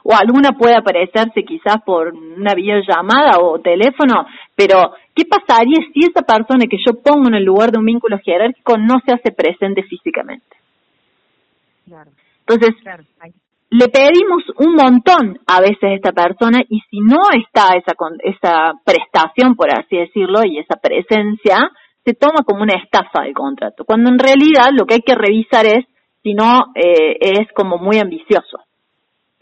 O 0.07 0.13
alguna 0.13 0.51
puede 0.51 0.75
aparecerse 0.75 1.43
quizás 1.43 1.81
por 1.83 2.13
una 2.13 2.53
videollamada 2.53 3.39
o 3.41 3.59
teléfono, 3.59 4.27
pero 4.55 4.93
¿qué 5.15 5.23
pasaría 5.25 5.79
si 5.91 6.01
esa 6.01 6.21
persona 6.21 6.65
que 6.69 6.77
yo 6.77 7.01
pongo 7.01 7.27
en 7.27 7.33
el 7.33 7.43
lugar 7.43 7.71
de 7.71 7.79
un 7.79 7.85
vínculo 7.85 8.19
jerárquico 8.23 8.77
no 8.77 8.99
se 9.03 9.13
hace 9.13 9.31
presente 9.31 9.81
físicamente? 9.81 10.55
Entonces, 12.47 12.75
le 13.71 13.87
pedimos 13.87 14.43
un 14.57 14.75
montón 14.75 15.39
a 15.47 15.59
veces 15.59 15.83
a 15.83 15.93
esta 15.95 16.11
persona 16.11 16.59
y 16.69 16.81
si 16.81 16.99
no 16.99 17.21
está 17.33 17.75
esa, 17.75 17.93
esa 18.19 18.73
prestación, 18.85 19.55
por 19.55 19.73
así 19.73 19.97
decirlo, 19.97 20.41
y 20.45 20.59
esa 20.59 20.75
presencia, 20.75 21.71
se 22.03 22.13
toma 22.13 22.43
como 22.45 22.61
una 22.61 22.77
estafa 22.77 23.23
del 23.23 23.33
contrato, 23.33 23.83
cuando 23.85 24.11
en 24.11 24.19
realidad 24.19 24.69
lo 24.71 24.85
que 24.85 24.95
hay 24.95 25.01
que 25.01 25.15
revisar 25.15 25.65
es 25.65 25.83
si 26.21 26.35
no 26.35 26.65
eh, 26.75 27.17
es 27.19 27.51
como 27.55 27.79
muy 27.79 27.97
ambicioso 27.97 28.59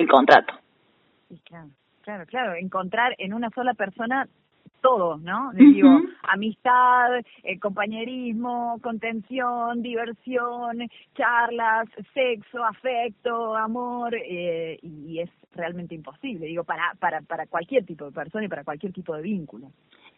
el 0.04 0.10
contrato. 0.10 0.54
Claro, 1.46 1.70
claro, 2.02 2.26
claro, 2.26 2.56
encontrar 2.56 3.16
en 3.18 3.34
una 3.34 3.50
sola 3.50 3.74
persona 3.74 4.28
todo, 4.82 5.18
¿no? 5.18 5.52
Digo, 5.54 5.90
amistad, 6.24 7.16
eh, 7.44 7.58
compañerismo, 7.58 8.80
contención, 8.84 9.82
diversión, 9.82 10.90
charlas, 11.16 11.88
sexo, 12.14 12.64
afecto, 12.64 13.56
amor, 13.56 14.14
eh, 14.14 14.78
y 14.82 15.20
es 15.20 15.30
realmente 15.56 15.96
imposible, 15.96 16.48
digo, 16.48 16.66
para, 16.66 16.94
para, 17.00 17.22
para 17.22 17.48
cualquier 17.48 17.86
tipo 17.86 18.06
de 18.06 18.12
persona 18.12 18.46
y 18.46 18.50
para 18.50 18.66
cualquier 18.66 18.92
tipo 18.92 19.16
de 19.16 19.22
vínculo. 19.22 19.68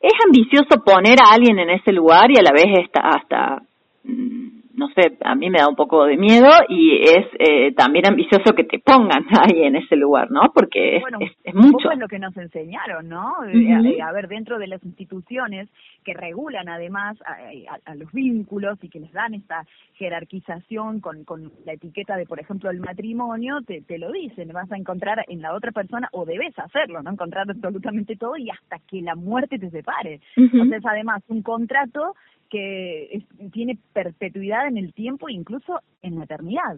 Es 0.01 0.13
ambicioso 0.25 0.83
poner 0.83 1.17
a 1.21 1.33
alguien 1.35 1.59
en 1.59 1.69
ese 1.69 1.91
lugar 1.91 2.29
y 2.31 2.39
a 2.39 2.43
la 2.43 2.51
vez 2.51 2.65
está 2.83 3.01
hasta 3.09 3.61
mm, 4.03 4.64
no 4.75 4.87
sé, 4.89 5.17
a 5.23 5.35
mí 5.35 5.49
me 5.49 5.59
da 5.59 5.67
un 5.67 5.75
poco 5.75 6.05
de 6.05 6.17
miedo 6.17 6.49
y 6.69 6.97
es 7.01 7.25
eh, 7.39 7.73
también 7.73 8.07
ambicioso 8.07 8.53
que 8.55 8.63
te 8.63 8.79
pongan 8.79 9.25
ahí 9.41 9.63
en 9.63 9.75
ese 9.75 9.95
lugar, 9.95 10.29
¿no? 10.31 10.51
Porque 10.53 10.97
es, 10.97 11.03
es, 11.43 11.55
mucho. 11.55 11.91
es 11.91 11.97
lo 11.97 12.07
que 12.07 12.19
nos 12.19 12.35
enseñaron, 12.37 13.07
¿no? 13.07 13.33
Eh, 13.47 14.01
a, 14.01 14.11
ver, 14.11 14.27
dentro 14.27 14.59
de 14.59 14.67
las 14.67 14.83
instituciones 14.83 15.69
que 16.03 16.13
regulan 16.13 16.69
además 16.69 17.17
a, 17.25 17.95
los 17.95 18.11
vínculos 18.11 18.77
y 18.83 18.89
que 18.89 18.99
les 18.99 19.11
dan 19.11 19.33
esta 19.33 19.65
jerarquización 19.93 20.99
con, 20.99 21.23
con 21.23 21.51
la 21.65 21.73
etiqueta 21.73 22.17
de, 22.17 22.25
por 22.25 22.39
ejemplo, 22.39 22.69
el 22.69 22.79
matrimonio, 22.79 23.61
te, 23.65 23.81
te 23.81 23.97
lo 23.97 24.11
dicen, 24.11 24.49
vas 24.53 24.71
a 24.71 24.77
encontrar 24.77 25.23
en 25.27 25.41
la 25.41 25.53
otra 25.53 25.71
persona 25.71 26.09
o 26.11 26.25
debes 26.25 26.57
hacerlo, 26.59 27.01
¿no? 27.01 27.11
Encontrar 27.11 27.49
absolutamente 27.49 28.15
todo 28.15 28.35
y 28.37 28.49
hasta 28.49 28.79
que 28.87 29.01
la 29.01 29.15
muerte 29.15 29.57
te 29.57 29.69
separe. 29.69 30.19
Entonces, 30.35 30.81
además, 30.85 31.23
un 31.27 31.41
contrato 31.41 32.15
que 32.49 33.23
tiene 33.51 33.77
perpetuidad 33.93 34.67
en 34.67 34.77
el 34.77 34.93
tiempo 34.93 35.29
e 35.29 35.33
incluso 35.33 35.79
en 36.01 36.17
la 36.17 36.25
eternidad. 36.25 36.77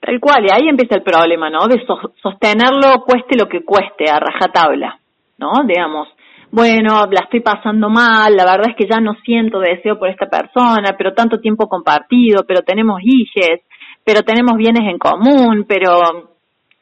Tal 0.00 0.20
cual, 0.20 0.44
y 0.44 0.52
ahí 0.52 0.68
empieza 0.68 0.96
el 0.96 1.02
problema, 1.02 1.48
¿no? 1.48 1.66
De 1.66 1.82
sostenerlo 2.22 3.04
cueste 3.06 3.38
lo 3.38 3.48
que 3.48 3.64
cueste, 3.64 4.10
a 4.10 4.20
rajatabla, 4.20 4.98
¿no? 5.38 5.50
Digamos, 5.66 6.08
bueno, 6.50 7.06
la 7.10 7.24
estoy 7.24 7.40
pasando 7.40 7.88
mal, 7.88 8.36
la 8.36 8.44
verdad 8.44 8.70
es 8.70 8.76
que 8.76 8.86
ya 8.88 9.00
no 9.00 9.14
siento 9.24 9.58
deseo 9.58 9.98
por 9.98 10.08
esta 10.08 10.26
persona, 10.26 10.94
pero 10.96 11.14
tanto 11.14 11.40
tiempo 11.40 11.68
compartido, 11.68 12.44
pero 12.46 12.60
tenemos 12.60 13.00
hijos, 13.02 13.60
pero 14.04 14.20
tenemos 14.22 14.56
bienes 14.56 14.88
en 14.88 14.98
común, 14.98 15.64
pero 15.66 16.00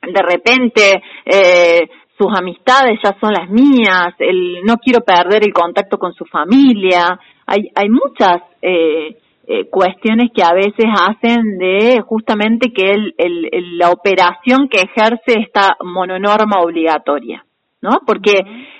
de 0.02 0.22
repente 0.22 1.02
eh, 1.24 1.88
sus 2.18 2.28
amistades 2.36 2.98
ya 3.02 3.16
son 3.20 3.32
las 3.32 3.48
mías, 3.48 4.14
el 4.18 4.62
no 4.64 4.76
quiero 4.76 5.00
perder 5.00 5.44
el 5.44 5.54
contacto 5.54 5.96
con 5.96 6.12
su 6.12 6.24
familia, 6.26 7.18
hay, 7.52 7.70
hay 7.74 7.88
muchas 7.90 8.40
eh, 8.62 9.18
eh, 9.46 9.68
cuestiones 9.68 10.30
que 10.34 10.42
a 10.42 10.54
veces 10.54 10.86
hacen 10.86 11.58
de 11.58 12.00
justamente 12.00 12.72
que 12.72 12.90
el, 12.90 13.14
el, 13.18 13.76
la 13.76 13.90
operación 13.90 14.68
que 14.70 14.80
ejerce 14.80 15.40
esta 15.40 15.76
mononorma 15.84 16.62
obligatoria, 16.62 17.44
¿no? 17.82 17.90
Porque 18.06 18.32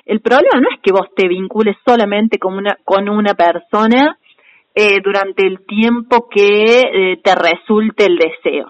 el 0.07 0.21
problema 0.21 0.61
no 0.61 0.69
es 0.75 0.81
que 0.81 0.93
vos 0.93 1.09
te 1.15 1.29
vincules 1.29 1.77
solamente 1.85 2.39
con 2.39 2.55
una, 2.55 2.79
con 2.83 3.11
una 3.11 3.35
persona 3.35 4.17
eh, 4.75 5.01
durante 5.05 5.47
el 5.47 5.67
tiempo 5.67 6.29
que 6.31 6.81
eh, 6.81 7.21
te 7.23 7.35
resulte 7.35 8.07
el 8.07 8.17
deseo. 8.17 8.69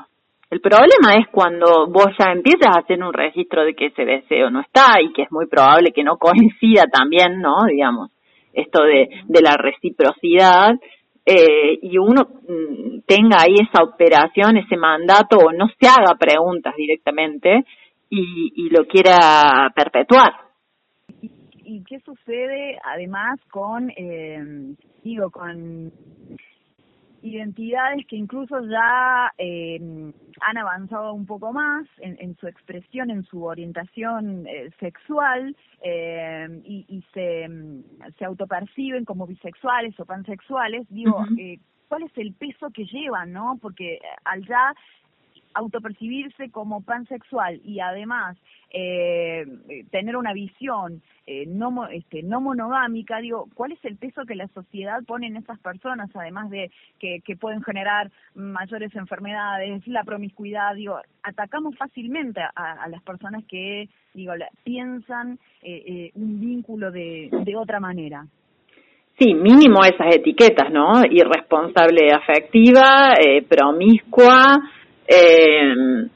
El 0.50 0.60
problema 0.60 1.14
es 1.20 1.28
cuando 1.30 1.86
vos 1.86 2.08
ya 2.18 2.32
empiezas 2.32 2.74
a 2.74 2.80
hacer 2.80 3.02
un 3.02 3.12
registro 3.12 3.64
de 3.64 3.74
que 3.74 3.86
ese 3.86 4.04
deseo 4.04 4.50
no 4.50 4.60
está 4.60 5.00
y 5.00 5.12
que 5.12 5.22
es 5.22 5.30
muy 5.30 5.46
probable 5.46 5.92
que 5.92 6.02
no 6.02 6.16
coincida 6.16 6.84
también, 6.92 7.40
¿no? 7.40 7.56
Digamos, 7.70 8.10
esto 8.52 8.82
de, 8.82 9.08
de 9.26 9.42
la 9.42 9.56
reciprocidad, 9.56 10.74
eh, 11.24 11.78
y 11.82 11.98
uno 11.98 12.22
mm, 12.48 13.00
tenga 13.06 13.38
ahí 13.42 13.54
esa 13.54 13.84
operación, 13.84 14.56
ese 14.56 14.76
mandato, 14.76 15.36
o 15.36 15.52
no 15.52 15.68
se 15.78 15.86
haga 15.86 16.16
preguntas 16.18 16.74
directamente 16.76 17.64
y, 18.10 18.52
y 18.56 18.70
lo 18.70 18.86
quiera 18.86 19.70
perpetuar. 19.74 20.32
¿Y 21.64 21.84
qué 21.84 22.00
sucede 22.00 22.78
además 22.84 23.38
con, 23.50 23.90
eh, 23.90 24.74
digo, 25.04 25.30
con 25.30 25.92
identidades 27.22 28.06
que 28.06 28.16
incluso 28.16 28.60
ya 28.66 29.32
eh, 29.38 29.78
han 30.40 30.58
avanzado 30.58 31.14
un 31.14 31.26
poco 31.26 31.52
más 31.52 31.86
en, 31.98 32.36
su 32.36 32.48
expresión, 32.48 33.10
en 33.10 33.24
su 33.24 33.44
orientación 33.44 34.46
eh, 34.46 34.70
sexual 34.80 35.56
eh, 35.82 36.48
y, 36.64 37.04
se, 37.14 37.48
se 38.18 38.24
autoperciben 38.24 39.04
como 39.04 39.26
bisexuales 39.26 39.98
o 40.00 40.04
pansexuales, 40.04 40.86
digo, 40.88 41.24
¿cuál 41.88 42.02
es 42.02 42.12
el 42.16 42.34
peso 42.34 42.70
que 42.70 42.84
llevan, 42.84 43.32
no? 43.32 43.58
Porque 43.60 44.00
al 44.24 44.46
ya 44.46 44.74
autopercibirse 45.54 46.50
como 46.50 46.82
pansexual 46.82 47.60
y 47.64 47.80
además 47.80 48.36
eh, 48.72 49.44
tener 49.90 50.16
una 50.16 50.32
visión 50.32 51.02
eh, 51.26 51.44
no, 51.46 51.86
este, 51.88 52.22
no 52.22 52.40
monogámica, 52.40 53.18
digo, 53.20 53.46
¿cuál 53.54 53.72
es 53.72 53.84
el 53.84 53.96
peso 53.96 54.22
que 54.26 54.34
la 54.34 54.48
sociedad 54.48 55.04
pone 55.06 55.28
en 55.28 55.36
esas 55.36 55.58
personas, 55.60 56.10
además 56.14 56.50
de 56.50 56.70
que, 56.98 57.20
pueden 57.36 57.62
generar 57.62 58.10
mayores 58.34 58.94
enfermedades, 58.96 59.86
la 59.86 60.02
promiscuidad, 60.04 60.74
digo, 60.74 60.98
atacamos 61.22 61.76
fácilmente 61.76 62.40
a, 62.40 62.88
las 62.88 63.02
personas 63.02 63.44
que, 63.48 63.88
digo, 64.14 64.32
piensan 64.64 65.38
eh, 65.62 65.82
eh, 65.86 66.10
un 66.14 66.40
vínculo 66.40 66.90
de, 66.90 67.28
de 67.44 67.56
otra 67.56 67.78
manera. 67.78 68.26
Sí, 69.18 69.34
mínimo 69.34 69.80
esas 69.84 70.16
etiquetas, 70.16 70.72
¿no? 70.72 71.02
Irresponsable 71.08 72.08
afectiva, 72.12 73.14
eh, 73.14 73.42
promiscua, 73.42 74.58
eh, 75.06 76.08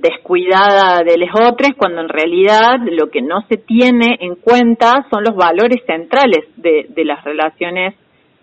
descuidada 0.00 1.02
de 1.02 1.18
los 1.18 1.30
otros, 1.34 1.70
cuando 1.76 2.00
en 2.00 2.08
realidad 2.08 2.76
lo 2.84 3.10
que 3.10 3.22
no 3.22 3.42
se 3.48 3.56
tiene 3.56 4.16
en 4.20 4.36
cuenta 4.36 5.06
son 5.10 5.24
los 5.24 5.34
valores 5.34 5.82
centrales 5.86 6.44
de, 6.56 6.86
de 6.88 7.04
las 7.04 7.24
relaciones 7.24 7.94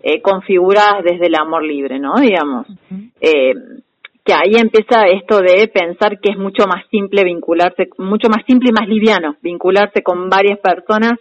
eh, 0.02 0.20
configuradas 0.20 1.04
desde 1.04 1.26
el 1.26 1.34
amor 1.34 1.64
libre, 1.64 1.98
¿no? 1.98 2.14
Digamos. 2.16 2.66
eh, 3.20 3.54
que 4.24 4.34
ahí 4.34 4.52
empieza 4.54 5.02
esto 5.06 5.40
de 5.40 5.66
pensar 5.66 6.20
que 6.20 6.30
es 6.30 6.38
mucho 6.38 6.68
más 6.68 6.84
simple 6.92 7.24
vincularse, 7.24 7.88
mucho 7.98 8.28
más 8.28 8.44
simple 8.46 8.70
y 8.70 8.72
más 8.72 8.88
liviano, 8.88 9.34
vincularse 9.42 10.04
con 10.04 10.28
varias 10.28 10.60
personas 10.60 11.14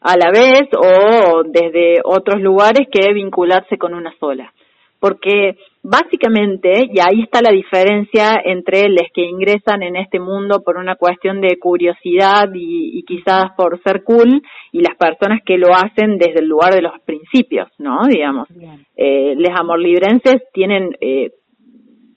a 0.00 0.16
la 0.16 0.32
vez 0.32 0.62
o 0.76 1.44
desde 1.44 2.00
otros 2.02 2.40
lugares 2.40 2.88
que 2.90 3.12
vincularse 3.12 3.78
con 3.78 3.94
una 3.94 4.12
sola 4.18 4.52
porque 5.00 5.56
básicamente, 5.82 6.86
y 6.92 6.98
ahí 7.00 7.22
está 7.22 7.40
la 7.40 7.52
diferencia 7.52 8.40
entre 8.44 8.88
los 8.88 9.06
que 9.14 9.22
ingresan 9.22 9.82
en 9.82 9.96
este 9.96 10.20
mundo 10.20 10.62
por 10.62 10.76
una 10.76 10.96
cuestión 10.96 11.40
de 11.40 11.58
curiosidad 11.58 12.48
y, 12.54 13.02
quizás 13.04 13.52
por 13.56 13.80
ser 13.82 14.04
cool, 14.04 14.42
y 14.72 14.80
las 14.80 14.96
personas 14.96 15.40
que 15.44 15.56
lo 15.56 15.74
hacen 15.74 16.18
desde 16.18 16.40
el 16.40 16.48
lugar 16.48 16.74
de 16.74 16.82
los 16.82 17.00
principios, 17.04 17.68
¿no? 17.78 18.00
Digamos, 18.08 18.48
eh, 18.96 19.34
les 19.36 19.58
amorlibrenses 19.58 20.42
tienen 20.52 20.96
eh, 21.00 21.30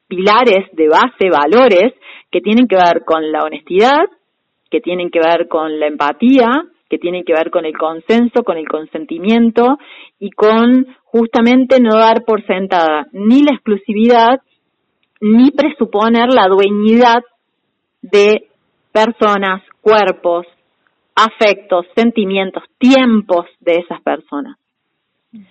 pilares 0.08 0.68
de 0.74 0.88
base, 0.90 1.30
valores, 1.32 1.94
que 2.30 2.42
tienen 2.42 2.68
que 2.68 2.76
ver 2.76 3.04
con 3.06 3.32
la 3.32 3.44
honestidad, 3.44 4.06
que 4.70 4.82
tienen 4.82 5.10
que 5.10 5.20
ver 5.20 5.48
con 5.48 5.80
la 5.80 5.88
empatía, 5.88 6.48
que 6.90 6.98
tienen 6.98 7.24
que 7.24 7.34
ver 7.34 7.52
con 7.52 7.66
el 7.66 7.78
consenso, 7.78 8.44
con 8.44 8.58
el 8.58 8.68
consentimiento 8.68 9.78
y 10.20 10.32
con 10.32 10.88
justamente 11.12 11.80
no 11.80 11.98
dar 11.98 12.24
por 12.24 12.46
sentada 12.46 13.08
ni 13.12 13.44
la 13.44 13.52
exclusividad 13.52 14.40
ni 15.20 15.52
presuponer 15.52 16.30
la 16.34 16.48
dueñidad 16.48 17.24
de 18.02 18.48
personas, 18.92 19.62
cuerpos, 19.82 20.48
afectos, 21.16 21.86
sentimientos, 21.96 22.64
tiempos 22.80 23.46
de 23.60 23.74
esas 23.74 24.02
personas. 24.02 24.58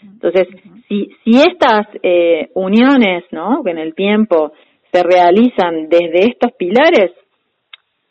Entonces, 0.02 0.49
si, 0.88 1.11
si 1.25 1.40
estas 1.40 1.87
eh, 2.02 2.50
uniones, 2.55 3.25
¿no? 3.31 3.62
En 3.64 3.79
el 3.79 3.95
tiempo 3.95 4.52
se 4.93 5.02
realizan 5.02 5.88
desde 5.88 6.31
estos 6.31 6.52
pilares, 6.52 7.12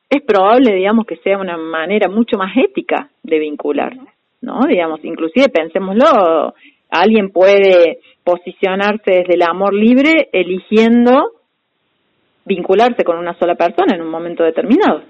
es 0.10 0.24
probable, 0.24 0.74
digamos, 0.74 1.06
que 1.06 1.18
sea 1.18 1.38
una 1.38 1.58
manera 1.58 2.10
mucho 2.10 2.38
más 2.38 2.56
ética 2.58 3.10
de 3.22 3.38
vincular, 3.38 3.96
¿no? 4.41 4.62
Digamos, 4.68 5.03
inclusive 5.03 5.50
pensémoslo, 5.50 6.56
alguien 6.89 7.29
puede 7.31 8.00
posicionarse 8.24 9.12
desde 9.12 9.36
el 9.36 9.43
amor 9.43 9.74
libre 9.74 10.29
eligiendo 10.31 11.31
vincularse 12.46 13.03
con 13.03 13.17
una 13.17 13.38
sola 13.38 13.55
persona 13.55 13.96
en 13.96 14.01
un 14.01 14.10
momento 14.10 14.43
determinado. 14.43 15.03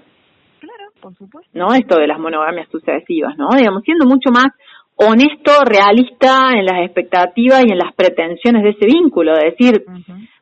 Claro, 0.60 0.90
por 1.00 1.14
supuesto. 1.14 1.50
¿No? 1.54 1.74
Esto 1.74 1.98
de 1.98 2.06
las 2.06 2.18
monogamias 2.18 2.68
sucesivas, 2.70 3.36
¿no? 3.38 3.48
Digamos, 3.56 3.82
siendo 3.82 4.06
mucho 4.06 4.30
más 4.30 4.48
honesto, 4.96 5.52
realista 5.64 6.50
en 6.52 6.66
las 6.66 6.84
expectativas 6.84 7.64
y 7.64 7.72
en 7.72 7.78
las 7.78 7.94
pretensiones 7.94 8.62
de 8.62 8.70
ese 8.70 8.84
vínculo, 8.84 9.34
de 9.34 9.50
decir, 9.50 9.84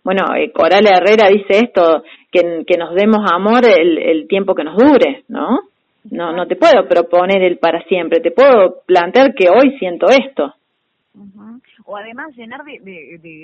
bueno, 0.02 0.35
eh, 0.37 0.50
Coral 0.50 0.85
Herrera 0.85 1.28
dice 1.28 1.64
esto, 1.64 2.02
que, 2.33 2.64
que 2.66 2.76
nos 2.76 2.95
demos 2.95 3.21
amor 3.30 3.64
el, 3.64 3.99
el 3.99 4.26
tiempo 4.26 4.57
que 4.57 4.64
nos 4.64 4.76
dure, 4.76 5.23
¿no? 5.28 5.61
No, 6.11 6.33
no 6.33 6.47
te 6.47 6.57
puedo 6.57 6.88
proponer 6.88 7.42
el 7.42 7.59
para 7.59 7.83
siempre, 7.85 8.21
te 8.21 8.33
puedo 8.33 8.83
plantear 8.87 9.35
que 9.35 9.48
hoy 9.48 9.79
siento 9.79 10.07
esto. 10.09 10.55
O 11.85 11.96
además 11.96 12.37
llenar 12.37 12.64
de, 12.64 12.78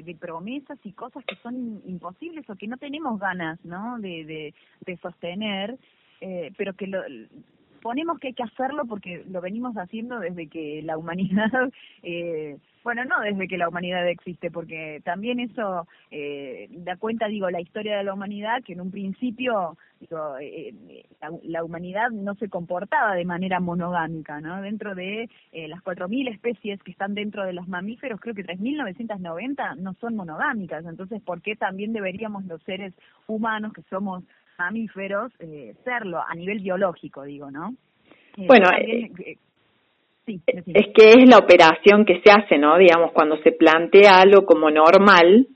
de, 0.04 0.16
promesas 0.20 0.78
y 0.84 0.92
cosas 0.92 1.24
que 1.24 1.36
son 1.36 1.82
imposibles 1.86 2.48
o 2.48 2.56
que 2.56 2.66
no 2.66 2.76
tenemos 2.76 3.18
ganas, 3.18 3.58
¿no? 3.64 3.98
De, 3.98 4.24
de, 4.24 4.54
de 4.86 4.96
sostener, 4.98 5.78
eh, 6.20 6.52
pero 6.56 6.74
que 6.74 6.86
lo, 6.86 7.02
ponemos 7.84 8.18
que 8.18 8.28
hay 8.28 8.32
que 8.32 8.42
hacerlo 8.42 8.86
porque 8.86 9.26
lo 9.28 9.42
venimos 9.42 9.76
haciendo 9.76 10.18
desde 10.18 10.48
que 10.48 10.80
la 10.82 10.96
humanidad, 10.96 11.50
eh, 12.02 12.56
bueno, 12.82 13.04
no 13.04 13.20
desde 13.20 13.46
que 13.46 13.58
la 13.58 13.68
humanidad 13.68 14.08
existe, 14.08 14.50
porque 14.50 15.02
también 15.04 15.38
eso 15.38 15.86
eh, 16.10 16.68
da 16.70 16.96
cuenta, 16.96 17.28
digo, 17.28 17.50
la 17.50 17.60
historia 17.60 17.98
de 17.98 18.04
la 18.04 18.14
humanidad, 18.14 18.62
que 18.64 18.72
en 18.72 18.80
un 18.80 18.90
principio, 18.90 19.76
digo, 20.00 20.38
eh, 20.38 20.72
eh 20.88 21.04
la, 21.42 21.62
humanidad 21.62 22.08
no 22.10 22.34
se 22.36 22.48
comportaba 22.48 23.14
de 23.14 23.26
manera 23.26 23.60
monogámica, 23.60 24.40
¿no? 24.40 24.62
Dentro 24.62 24.94
de 24.94 25.28
eh, 25.52 25.68
las 25.68 25.82
4.000 25.82 26.32
especies 26.32 26.82
que 26.82 26.90
están 26.90 27.14
dentro 27.14 27.44
de 27.44 27.52
los 27.52 27.68
mamíferos, 27.68 28.18
creo 28.18 28.34
que 28.34 28.46
3.990 28.46 29.76
no 29.76 29.92
son 30.00 30.16
monogámicas, 30.16 30.86
entonces, 30.86 31.20
¿por 31.20 31.42
qué 31.42 31.54
también 31.54 31.92
deberíamos 31.92 32.46
los 32.46 32.62
seres 32.62 32.94
humanos 33.26 33.74
que 33.74 33.82
somos 33.90 34.24
mamíferos 34.58 35.32
eh, 35.38 35.74
serlo 35.84 36.20
a 36.20 36.34
nivel 36.34 36.60
biológico, 36.60 37.24
digo, 37.24 37.50
¿no? 37.50 37.74
Eh, 38.36 38.46
bueno, 38.46 38.68
eh, 38.78 39.36
sí, 40.26 40.40
es 40.46 40.86
que 40.94 41.08
es 41.08 41.28
la 41.28 41.38
operación 41.38 42.04
que 42.04 42.20
se 42.20 42.30
hace, 42.30 42.58
¿no? 42.58 42.78
Digamos, 42.78 43.12
cuando 43.12 43.36
se 43.42 43.52
plantea 43.52 44.20
algo 44.20 44.44
como 44.44 44.70
normal, 44.70 45.46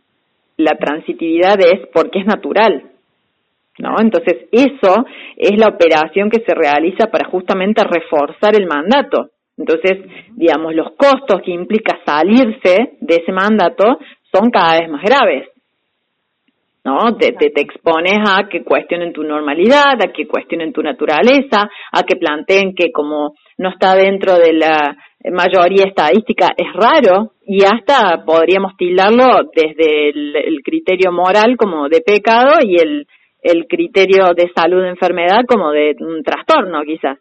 la 0.57 0.77
transitividad 0.77 1.57
es 1.61 1.89
porque 1.93 2.21
es 2.21 2.27
natural, 2.27 2.91
¿no? 3.79 3.95
Entonces, 4.01 4.49
eso 4.51 5.07
es 5.37 5.59
la 5.59 5.69
operación 5.69 6.31
que 6.31 6.43
se 6.45 6.55
realiza 6.55 7.07
para 7.07 7.29
justamente 7.29 7.83
reforzar 7.85 8.57
el 8.57 8.67
mandato. 8.67 9.31
Entonces, 9.57 9.99
digamos, 10.35 10.75
los 10.75 10.93
costos 10.93 11.43
que 11.45 11.51
implica 11.51 11.99
salirse 12.05 12.97
de 13.01 13.15
ese 13.17 13.33
mandato 13.33 13.99
son 14.33 14.51
cada 14.51 14.79
vez 14.81 14.89
más 14.89 15.03
graves. 15.03 15.49
¿No? 16.85 17.17
Te, 17.17 17.33
te, 17.33 17.61
expones 17.61 18.19
a 18.29 18.49
que 18.49 18.63
cuestionen 18.65 19.13
tu 19.13 19.23
normalidad, 19.23 19.95
a 20.03 20.13
que 20.13 20.27
cuestionen 20.27 20.73
tu 20.73 20.83
naturaleza, 20.83 21.71
a 21.93 22.03
que 22.03 22.17
planteen 22.17 22.75
que 22.75 22.93
como 22.93 23.35
no 23.59 23.71
está 23.71 23.95
dentro 23.95 24.35
de 24.37 24.53
la 24.53 24.97
mayoría 25.33 25.85
estadística 25.87 26.49
es 26.57 26.73
raro 26.73 27.33
y 27.45 27.65
hasta 27.65 28.25
podríamos 28.25 28.77
tildarlo 28.77 29.51
desde 29.55 30.11
el, 30.11 30.37
el 30.37 30.63
criterio 30.63 31.13
moral 31.13 31.57
como 31.57 31.89
de 31.89 32.01
pecado 32.01 32.59
y 32.63 32.77
el, 32.77 33.07
el 33.43 33.67
criterio 33.67 34.33
de 34.37 34.51
salud 34.55 34.83
de 34.83 34.91
enfermedad 34.91 35.45
como 35.47 35.71
de 35.71 35.97
un 36.01 36.23
trastorno 36.23 36.83
quizás. 36.85 37.19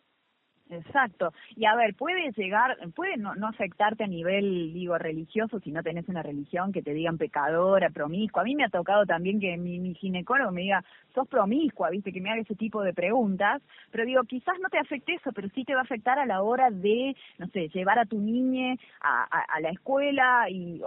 Exacto. 0.70 1.34
Y 1.56 1.66
a 1.66 1.76
ver, 1.76 1.96
puede 1.96 2.32
llegar, 2.36 2.78
puede 2.94 3.18
no, 3.18 3.36
no 3.36 3.48
afectarte 3.48 4.04
a 4.04 4.08
nivel, 4.08 4.74
digo, 4.74 4.98
religioso, 4.98 5.60
si 5.60 5.72
no 5.72 5.82
tenés 5.82 6.08
una 6.10 6.24
religión 6.24 6.74
que 6.74 6.82
te 6.82 6.94
digan 6.94 7.18
pecadora, 7.18 7.90
promiscua. 7.90 8.42
A 8.42 8.46
mí 8.46 8.56
me 8.56 8.66
ha 8.66 8.70
tocado 8.70 9.06
también 9.06 9.40
que 9.40 9.56
mi, 9.58 9.94
ginecólogo 9.96 10.52
me 10.52 10.62
diga, 10.62 10.84
sos 11.14 11.28
promiscua, 11.28 11.90
viste, 11.90 12.12
que 12.12 12.20
me 12.20 12.32
haga 12.32 12.42
ese 12.42 12.56
tipo 12.56 12.82
de 12.84 12.94
preguntas. 12.94 13.62
Pero 13.92 14.06
digo, 14.06 14.24
quizás 14.24 14.56
no 14.62 14.70
te 14.70 14.78
afecte 14.78 15.14
eso, 15.14 15.32
pero 15.34 15.48
sí 15.56 15.64
te 15.64 15.74
va 15.74 15.82
a 15.82 15.84
afectar 15.84 16.20
a 16.20 16.26
la 16.26 16.42
hora 16.42 16.70
de, 16.70 17.16
no 17.38 17.48
sé, 17.48 17.70
llevar 17.70 18.00
a 18.00 18.06
tu 18.06 18.20
niña 18.20 18.76
a, 19.02 19.60
la 19.62 19.70
escuela 19.70 20.48
y, 20.50 20.82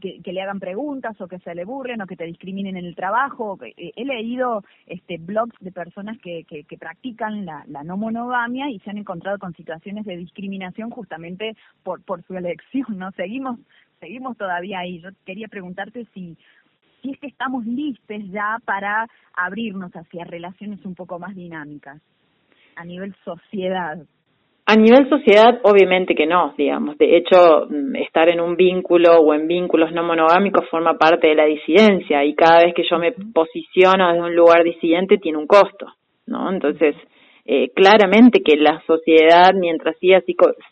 que, 0.00 0.32
le 0.32 0.42
hagan 0.42 0.58
preguntas 0.58 1.18
o 1.20 1.28
que 1.28 1.38
se 1.38 1.54
le 1.54 1.64
burlen 1.64 2.02
o 2.02 2.06
que 2.06 2.16
te 2.16 2.24
discriminen 2.24 2.76
en 2.76 2.84
el 2.84 2.96
trabajo. 2.96 3.58
Eh, 3.62 3.92
he 3.94 4.04
leído 4.04 4.64
este 4.86 5.18
blogs 5.18 5.56
de 5.60 5.70
personas 5.70 6.18
que, 6.18 6.44
que, 6.44 6.64
que 6.64 6.76
practican 6.76 7.46
la, 7.46 7.64
la 7.68 7.84
no 7.84 7.96
monogamia 7.96 8.68
y 8.68 8.80
se 8.80 8.90
han 8.90 8.98
encontrado 9.04 9.38
con 9.38 9.54
situaciones 9.54 10.04
de 10.06 10.16
discriminación 10.16 10.90
justamente 10.90 11.54
por, 11.82 12.02
por 12.04 12.22
su 12.24 12.36
elección, 12.36 12.98
¿no? 12.98 13.10
Seguimos, 13.12 13.58
seguimos 14.00 14.36
todavía 14.36 14.80
ahí. 14.80 15.00
Yo 15.00 15.10
quería 15.26 15.48
preguntarte 15.48 16.06
si, 16.14 16.36
si 17.02 17.10
es 17.12 17.18
que 17.20 17.26
estamos 17.26 17.66
listos 17.66 18.22
ya 18.30 18.56
para 18.64 19.06
abrirnos 19.36 19.92
hacia 19.92 20.24
relaciones 20.24 20.84
un 20.84 20.94
poco 20.94 21.18
más 21.18 21.34
dinámicas 21.34 22.00
a 22.76 22.84
nivel 22.84 23.14
sociedad. 23.24 23.98
A 24.66 24.76
nivel 24.76 25.06
sociedad, 25.10 25.60
obviamente 25.62 26.14
que 26.14 26.26
no, 26.26 26.54
digamos. 26.56 26.96
De 26.96 27.18
hecho, 27.18 27.66
mm, 27.68 27.96
estar 27.96 28.30
en 28.30 28.40
un 28.40 28.56
vínculo 28.56 29.18
o 29.18 29.34
en 29.34 29.46
vínculos 29.46 29.92
no 29.92 30.02
monogámicos 30.02 30.66
forma 30.70 30.96
parte 30.96 31.28
de 31.28 31.34
la 31.34 31.44
disidencia 31.44 32.24
y 32.24 32.34
cada 32.34 32.64
vez 32.64 32.74
que 32.74 32.84
yo 32.88 32.98
me 32.98 33.12
posiciono 33.12 34.08
desde 34.08 34.22
un 34.22 34.34
lugar 34.34 34.64
disidente 34.64 35.18
tiene 35.18 35.36
un 35.36 35.46
costo, 35.46 35.86
¿no? 36.26 36.50
Entonces, 36.50 36.96
eh, 37.44 37.70
claramente 37.74 38.42
que 38.42 38.56
la 38.56 38.82
sociedad, 38.86 39.52
mientras 39.54 39.96
siga 39.98 40.22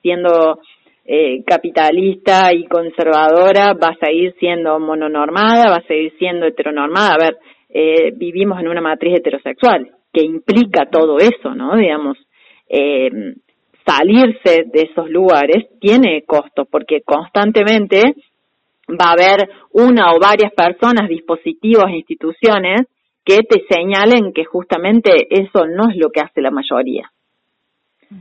siendo 0.01 0.59
eh, 1.05 1.43
capitalista 1.45 2.55
y 2.55 2.65
conservadora, 2.67 3.75
va 3.75 3.89
a 3.89 4.07
seguir 4.07 4.35
siendo 4.39 4.79
mononormada, 4.79 5.71
va 5.71 5.77
a 5.77 5.87
seguir 5.87 6.13
siendo 6.19 6.47
heteronormada. 6.47 7.15
A 7.15 7.25
ver, 7.25 7.37
eh, 7.69 8.13
vivimos 8.15 8.61
en 8.61 8.69
una 8.69 8.81
matriz 8.81 9.19
heterosexual, 9.19 9.91
que 10.13 10.25
implica 10.25 10.87
todo 10.91 11.19
eso, 11.19 11.55
¿no? 11.55 11.77
Digamos, 11.77 12.17
eh, 12.69 13.11
salirse 13.85 14.65
de 14.73 14.89
esos 14.91 15.11
lugares 15.11 15.67
tiene 15.81 16.23
costos, 16.23 16.69
porque 16.71 17.03
constantemente 17.03 18.01
va 18.89 19.11
a 19.11 19.13
haber 19.13 19.49
una 19.73 20.13
o 20.15 20.21
varias 20.21 20.53
personas, 20.53 21.09
dispositivos, 21.09 21.91
instituciones 21.91 22.83
que 23.25 23.39
te 23.43 23.65
señalen 23.69 24.33
que 24.33 24.45
justamente 24.45 25.27
eso 25.31 25.67
no 25.67 25.91
es 25.91 25.97
lo 25.97 26.11
que 26.11 26.21
hace 26.21 26.41
la 26.41 26.51
mayoría. 26.51 27.11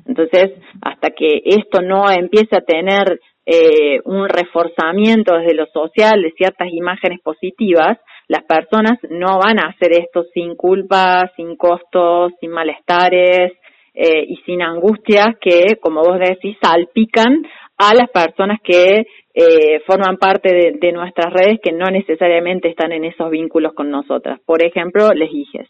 Entonces, 0.06 0.54
hasta 0.82 1.10
que 1.12 1.42
esto 1.44 1.82
no 1.82 2.10
empiece 2.10 2.56
a 2.56 2.62
tener 2.62 3.20
eh, 3.46 4.00
un 4.06 4.30
reforzamiento 4.30 5.36
desde 5.36 5.56
lo 5.56 5.66
social 5.68 6.22
de 6.22 6.32
ciertas 6.32 6.70
imágenes 6.72 7.20
positivas, 7.22 7.98
las 8.28 8.44
personas 8.44 8.98
no 9.10 9.40
van 9.40 9.60
a 9.60 9.70
hacer 9.70 9.92
esto 9.92 10.24
sin 10.34 10.56
culpa, 10.56 11.30
sin 11.36 11.58
costos, 11.58 12.32
sin 12.40 12.52
malestares 12.52 13.52
eh, 13.94 14.24
y 14.28 14.38
sin 14.46 14.62
angustias 14.62 15.36
que, 15.42 15.78
como 15.82 16.02
vos 16.02 16.20
decís, 16.20 16.56
salpican 16.62 17.44
a 17.82 17.96
las 17.96 18.12
personas 18.12 18.60
que 18.64 19.08
eh, 19.34 19.80
forman 19.88 20.18
parte 20.18 20.78
de, 20.80 20.92
nuestras 20.92 21.34
redes 21.34 21.60
que 21.64 21.72
no 21.72 21.90
necesariamente 21.90 22.70
están 22.70 22.92
en 22.92 23.06
esos 23.06 23.32
vínculos 23.32 23.74
con 23.74 23.90
nosotras. 23.90 24.40
Por 24.46 24.64
ejemplo, 24.64 25.10
les 25.14 25.34
hijes. 25.34 25.68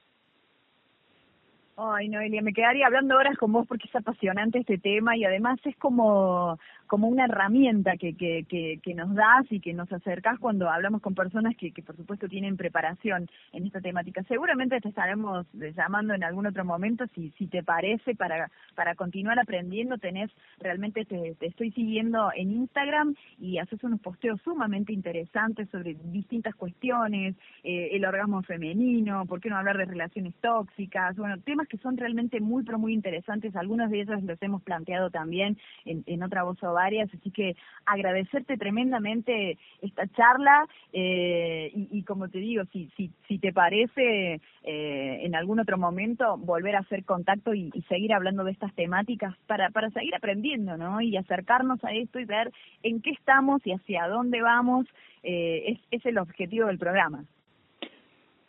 Ay, 1.78 2.10
Noelia, 2.10 2.42
me 2.42 2.54
quedaría 2.54 2.86
hablando 2.86 3.18
horas 3.18 3.38
con 3.38 3.52
vos 3.52 3.66
porque 3.68 3.88
es 3.88 3.96
apasionante 3.96 4.60
este 4.60 4.78
tema 4.78 5.16
y 5.16 5.24
además 5.24 5.60
es 5.66 5.76
como 5.78 6.60
como 6.92 7.08
una 7.08 7.24
herramienta 7.24 7.96
que, 7.96 8.18
que, 8.18 8.46
que, 8.84 8.94
nos 8.94 9.16
das 9.16 9.50
y 9.50 9.62
que 9.62 9.74
nos 9.74 9.90
acercás 9.94 10.38
cuando 10.40 10.70
hablamos 10.70 11.02
con 11.02 11.16
personas 11.16 11.56
que, 11.56 11.72
que 11.72 11.82
por 11.82 11.96
supuesto 11.96 12.28
tienen 12.28 12.58
preparación 12.58 13.30
en 13.54 13.66
esta 13.66 13.80
temática. 13.80 14.24
Seguramente 14.24 14.82
te 14.82 14.90
estaremos 14.90 15.48
llamando 15.54 16.14
en 16.14 16.26
algún 16.26 16.48
otro 16.48 16.66
momento 16.66 17.06
si, 17.16 17.32
si 17.38 17.48
te 17.48 17.64
parece 17.64 18.14
para, 18.14 18.52
para 18.76 18.96
continuar 18.96 19.40
aprendiendo. 19.40 20.00
Tenés, 20.00 20.32
realmente 20.60 21.06
te, 21.06 21.34
te 21.36 21.46
estoy 21.46 21.72
siguiendo 21.72 22.30
en 22.36 22.52
Instagram 22.52 23.16
y 23.40 23.60
haces 23.60 23.82
unos 23.86 24.02
posteos 24.02 24.42
sumamente 24.42 24.92
interesantes 24.92 25.70
sobre 25.70 25.94
distintas 25.94 26.56
cuestiones, 26.56 27.38
eh, 27.64 27.92
el 27.94 28.04
orgasmo 28.04 28.42
femenino, 28.42 29.26
por 29.28 29.40
qué 29.40 29.50
no 29.50 29.56
hablar 29.56 29.78
de 29.78 29.86
relaciones 29.86 30.36
tóxicas, 30.42 31.16
bueno, 31.16 31.38
temas 31.38 31.70
que 31.72 31.78
son 31.78 31.96
realmente 31.96 32.42
muy, 32.42 32.64
pero 32.64 32.78
muy 32.78 32.94
interesantes. 32.94 33.56
Algunos 33.56 33.90
de 33.90 34.02
ellos 34.02 34.22
los 34.24 34.42
hemos 34.42 34.62
planteado 34.62 35.10
también 35.10 35.58
en, 35.86 36.04
en 36.06 36.22
otra 36.22 36.44
voz 36.44 36.62
o 36.64 36.78
así 36.78 37.32
que 37.32 37.56
agradecerte 37.86 38.58
tremendamente 38.58 39.58
esta 39.82 40.06
charla 40.08 40.68
eh, 40.92 41.72
y, 41.74 42.04
como 42.04 42.28
te 42.28 42.40
digo, 42.40 42.64
si, 42.74 42.90
si, 42.98 43.10
si 43.28 43.40
te 43.40 43.54
parece 43.54 44.42
eh, 44.64 45.20
en 45.22 45.34
algún 45.34 45.62
otro 45.62 45.78
momento 45.78 46.38
volver 46.38 46.76
a 46.76 46.80
hacer 46.80 47.06
contacto 47.06 47.54
y, 47.54 47.72
seguir 47.88 48.14
hablando 48.14 48.44
de 48.44 48.52
estas 48.52 48.74
temáticas 48.74 49.34
para, 49.48 49.70
para 49.70 49.90
seguir 49.92 50.14
aprendiendo, 50.14 50.76
¿no? 50.76 51.00
Y 51.00 51.16
acercarnos 51.16 51.82
a 51.86 51.94
esto 51.94 52.20
y 52.20 52.26
ver 52.26 52.52
en 52.84 53.02
qué 53.02 53.12
estamos 53.12 53.66
y 53.66 53.72
hacia 53.72 54.08
dónde 54.08 54.42
vamos, 54.42 54.88
eh, 55.24 55.64
es, 55.68 55.80
es 55.92 56.06
el 56.06 56.18
objetivo 56.18 56.68
del 56.68 56.78
programa. 56.78 57.24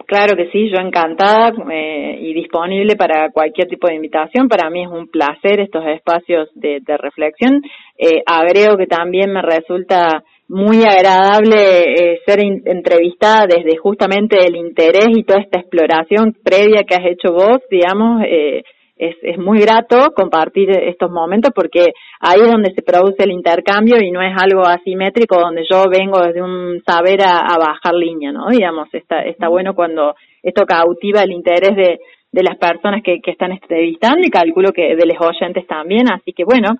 Claro 0.07 0.37
que 0.37 0.51
sí, 0.51 0.71
yo 0.71 0.79
encantada 0.79 1.53
eh, 1.71 2.19
y 2.21 2.35
disponible 2.35 2.97
para 2.97 3.31
cualquier 3.31 3.69
tipo 3.69 3.89
de 3.89 3.95
invitación. 3.95 4.49
Para 4.49 4.71
mí 4.71 4.83
es 4.83 4.91
un 4.91 5.09
placer 5.09 5.61
estos 5.61 5.85
espacios 5.87 6.49
de, 6.55 6.81
de 6.81 6.97
reflexión. 6.97 7.63
Eh, 7.99 8.23
agrego 8.27 8.77
que 8.77 8.87
también 8.87 9.33
me 9.33 9.43
resulta 9.43 10.23
muy 10.49 10.85
agradable 10.85 11.57
eh, 11.95 12.21
ser 12.27 12.41
entrevistada 12.43 13.47
desde 13.47 13.79
justamente 13.79 14.37
el 14.45 14.55
interés 14.57 15.09
y 15.17 15.25
toda 15.25 15.41
esta 15.41 15.59
exploración 15.59 16.37
previa 16.45 16.85
que 16.85 16.95
has 16.95 17.07
hecho 17.07 17.33
vos, 17.33 17.61
digamos, 17.71 18.23
eh, 18.27 18.63
es, 19.03 19.17
es 19.23 19.39
muy 19.39 19.59
grato 19.59 20.13
compartir 20.15 20.71
estos 20.71 21.11
momentos 21.11 21.51
porque 21.55 21.93
ahí 22.21 22.41
es 22.41 22.51
donde 22.51 22.73
se 22.73 22.83
produce 22.83 23.25
el 23.25 23.33
intercambio 23.33 23.97
y 24.01 24.13
no 24.13 24.23
es 24.23 24.33
algo 24.41 24.65
asimétrico 24.65 25.41
donde 25.41 25.65
yo 25.69 25.85
vengo 25.91 26.21
desde 26.21 26.41
un 26.41 26.81
saber 26.87 27.21
a, 27.23 27.59
bajar 27.59 27.95
línea, 27.95 28.31
¿no? 28.31 28.49
Digamos, 28.49 28.89
está, 28.93 29.23
está 29.23 29.49
bueno 29.49 29.75
cuando 29.75 30.15
esto 30.43 30.65
cautiva 30.65 31.23
el 31.23 31.33
interés 31.33 31.75
de, 31.75 31.99
de 32.31 32.43
las 32.43 32.57
personas 32.59 33.03
que, 33.03 33.21
que 33.21 33.33
están 33.33 33.51
entrevistando 33.51 34.21
y 34.23 34.31
calculo 34.31 34.71
que 34.73 34.95
de 34.95 35.07
los 35.07 35.19
oyentes 35.21 35.67
también, 35.67 36.11
así 36.13 36.33
que 36.33 36.45
bueno, 36.45 36.71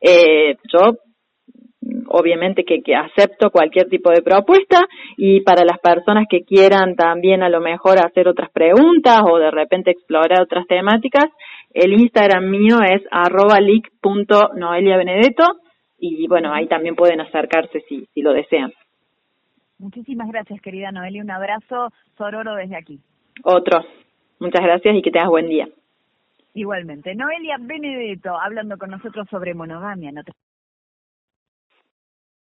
eh, 0.00 0.56
yo 0.72 0.96
obviamente 2.08 2.64
que, 2.64 2.82
que, 2.82 2.94
acepto 2.94 3.50
cualquier 3.50 3.88
tipo 3.88 4.10
de 4.10 4.22
propuesta 4.22 4.80
y 5.16 5.40
para 5.40 5.64
las 5.64 5.78
personas 5.78 6.26
que 6.28 6.42
quieran 6.42 6.96
también 6.96 7.42
a 7.42 7.48
lo 7.48 7.60
mejor 7.60 7.98
hacer 7.98 8.28
otras 8.28 8.50
preguntas 8.50 9.20
o 9.30 9.38
de 9.38 9.50
repente 9.50 9.92
explorar 9.92 10.42
otras 10.42 10.66
temáticas, 10.66 11.26
el 11.72 11.92
Instagram 11.92 12.48
mío 12.48 12.78
es 12.82 13.02
arroba 13.10 13.58
benedetto 14.96 15.44
y 15.98 16.26
bueno, 16.28 16.52
ahí 16.52 16.68
también 16.68 16.94
pueden 16.94 17.20
acercarse 17.20 17.80
si, 17.88 18.06
si 18.14 18.22
lo 18.22 18.32
desean. 18.32 18.72
Muchísimas 19.78 20.28
gracias, 20.28 20.60
querida 20.60 20.90
Noelia. 20.90 21.22
Un 21.22 21.30
abrazo 21.30 21.92
sororo 22.16 22.54
desde 22.54 22.76
aquí. 22.76 23.00
Otro. 23.44 23.84
Muchas 24.40 24.62
gracias 24.62 24.94
y 24.94 25.02
que 25.02 25.10
tengas 25.10 25.28
buen 25.28 25.48
día. 25.48 25.68
Igualmente. 26.54 27.14
Noelia 27.14 27.56
Benedetto, 27.60 28.36
hablando 28.36 28.76
con 28.78 28.90
nosotros 28.90 29.26
sobre 29.30 29.54
monogamia. 29.54 30.10
No 30.10 30.22